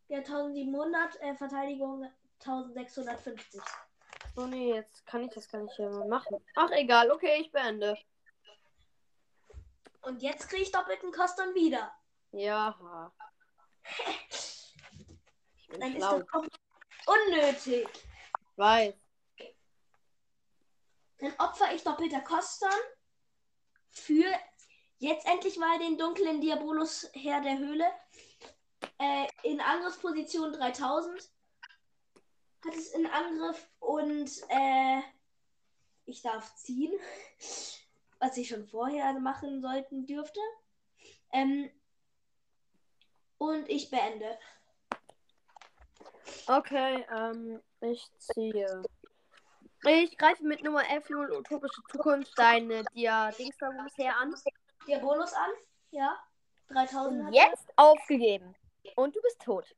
Ja, 0.09 0.19
1700, 0.19 1.21
äh, 1.21 1.35
Verteidigung 1.35 2.09
1650. 2.39 3.61
Oh 4.35 4.45
nee, 4.45 4.75
jetzt 4.75 5.05
kann 5.05 5.23
ich 5.23 5.33
das 5.33 5.49
gar 5.49 5.61
nicht 5.61 5.75
hier 5.75 5.89
mal 5.89 6.07
machen. 6.07 6.37
Ach 6.55 6.69
egal, 6.71 7.11
okay, 7.11 7.41
ich 7.41 7.51
beende. 7.51 7.97
Und 10.01 10.21
jetzt 10.21 10.47
kriege 10.47 10.63
ich 10.63 10.71
doppelten 10.71 11.11
Kosten 11.11 11.53
wieder. 11.55 11.91
Ja. 12.31 13.11
Dann 15.79 15.95
ist 15.95 16.03
das 16.03 16.27
komplett 16.27 16.61
unnötig. 17.05 17.87
Weiß. 18.55 18.93
Dann 21.17 21.33
opfer 21.39 21.73
ich 21.73 21.83
doppelter 21.83 22.21
Kosten 22.21 22.69
für 23.89 24.31
jetzt 24.99 25.25
endlich 25.25 25.57
mal 25.57 25.79
den 25.79 25.97
dunklen 25.97 26.41
Diabolus 26.41 27.09
Herr 27.13 27.41
der 27.41 27.57
Höhle. 27.57 27.85
Äh, 28.99 29.27
in 29.43 29.59
Angriffsposition 29.59 30.53
3000. 30.53 31.29
Hat 32.67 32.75
es 32.75 32.91
in 32.91 33.05
Angriff 33.05 33.69
und 33.79 34.29
äh, 34.49 35.01
ich 36.05 36.21
darf 36.21 36.53
ziehen. 36.55 36.93
Was 38.19 38.35
ich 38.35 38.49
schon 38.49 38.65
vorher 38.65 39.13
machen 39.19 39.61
sollten 39.61 40.05
dürfte. 40.05 40.39
Ähm, 41.31 41.69
und 43.37 43.69
ich 43.69 43.89
beende. 43.89 44.37
Okay, 46.47 47.05
ähm, 47.15 47.61
ich 47.81 48.05
ziehe. 48.17 48.83
Ich 49.85 50.17
greife 50.17 50.43
mit 50.43 50.63
Nummer 50.63 50.81
F0 50.81 51.37
utopische 51.37 51.81
Zukunft 51.91 52.37
deine 52.37 52.83
dia 52.93 53.31
Dingsdabums 53.31 53.97
her 53.97 54.17
an. 54.17 54.35
Diabolus 54.87 55.31
an. 55.33 55.51
Ja. 55.91 56.17
3000 56.69 57.19
Und 57.19 57.27
hat 57.27 57.33
jetzt 57.33 57.71
aufgegeben. 57.77 58.55
Und 58.95 59.15
du 59.15 59.21
bist 59.21 59.39
tot. 59.41 59.73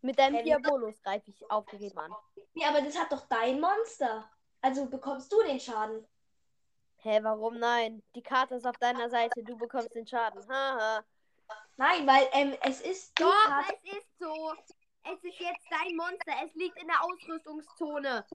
Mit 0.00 0.18
deinem 0.18 0.36
Ähm, 0.36 0.44
Diabolus 0.44 1.00
greife 1.02 1.30
ich 1.30 1.50
aufgegeben 1.50 1.98
an. 1.98 2.14
Ja, 2.54 2.68
aber 2.68 2.82
das 2.82 2.96
hat 2.98 3.10
doch 3.12 3.26
dein 3.28 3.60
Monster. 3.60 4.30
Also 4.60 4.86
bekommst 4.86 5.32
du 5.32 5.42
den 5.42 5.60
Schaden. 5.60 6.06
Hä, 6.98 7.20
warum 7.22 7.58
nein? 7.58 8.02
Die 8.14 8.22
Karte 8.22 8.56
ist 8.56 8.66
auf 8.66 8.76
deiner 8.78 9.08
Seite, 9.08 9.42
du 9.44 9.56
bekommst 9.56 9.94
den 9.94 10.06
Schaden. 10.06 10.48
Haha. 10.48 11.04
Nein, 11.76 12.06
weil 12.06 12.28
ähm, 12.32 12.56
es 12.62 12.80
ist 12.80 13.16
die 13.18 13.22
Doch, 13.22 13.44
Karte. 13.46 13.74
es 13.84 13.92
ist 13.98 14.18
so. 14.18 14.54
Es 15.04 15.22
ist 15.24 15.38
jetzt 15.38 15.66
dein 15.70 15.96
Monster. 15.96 16.32
Es 16.44 16.54
liegt 16.54 16.76
in 16.80 16.86
der 16.88 17.02
Ausrüstungszone. 17.04 18.26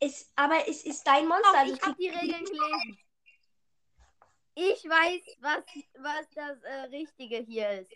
Es, 0.00 0.30
aber 0.34 0.68
es 0.68 0.84
ist 0.84 1.06
dein 1.06 1.28
Monster. 1.28 1.52
Doch, 1.52 1.58
Also 1.60 1.74
ich 1.74 1.82
habe 1.82 1.94
die 1.96 2.08
Regeln 2.08 2.44
gelesen. 2.44 2.98
Ich 4.54 4.84
weiß, 4.84 5.36
was, 5.40 5.64
was 5.94 6.28
das 6.34 6.62
äh, 6.64 6.74
Richtige 6.90 7.38
hier 7.38 7.70
ist. 7.82 7.92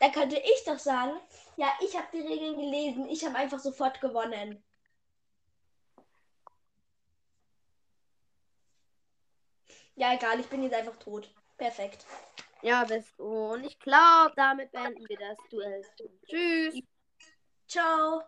Da 0.00 0.10
könnte 0.10 0.36
ich 0.36 0.64
doch 0.64 0.78
sagen, 0.78 1.18
ja, 1.56 1.72
ich 1.80 1.96
habe 1.96 2.06
die 2.12 2.20
Regeln 2.20 2.56
gelesen. 2.56 3.08
Ich 3.08 3.24
habe 3.24 3.36
einfach 3.36 3.58
sofort 3.58 4.00
gewonnen. 4.00 4.62
Ja, 9.96 10.14
egal, 10.14 10.38
ich 10.38 10.46
bin 10.46 10.62
jetzt 10.62 10.74
einfach 10.74 10.96
tot. 10.96 11.28
Perfekt. 11.56 12.06
Ja, 12.62 12.84
bist 12.84 13.18
du. 13.18 13.24
Und 13.24 13.64
ich 13.64 13.78
glaube, 13.80 14.32
damit 14.36 14.70
beenden 14.70 15.08
wir 15.08 15.18
das 15.18 15.38
Duell. 15.50 15.84
Tschüss. 16.26 16.80
Ciao. 17.66 18.22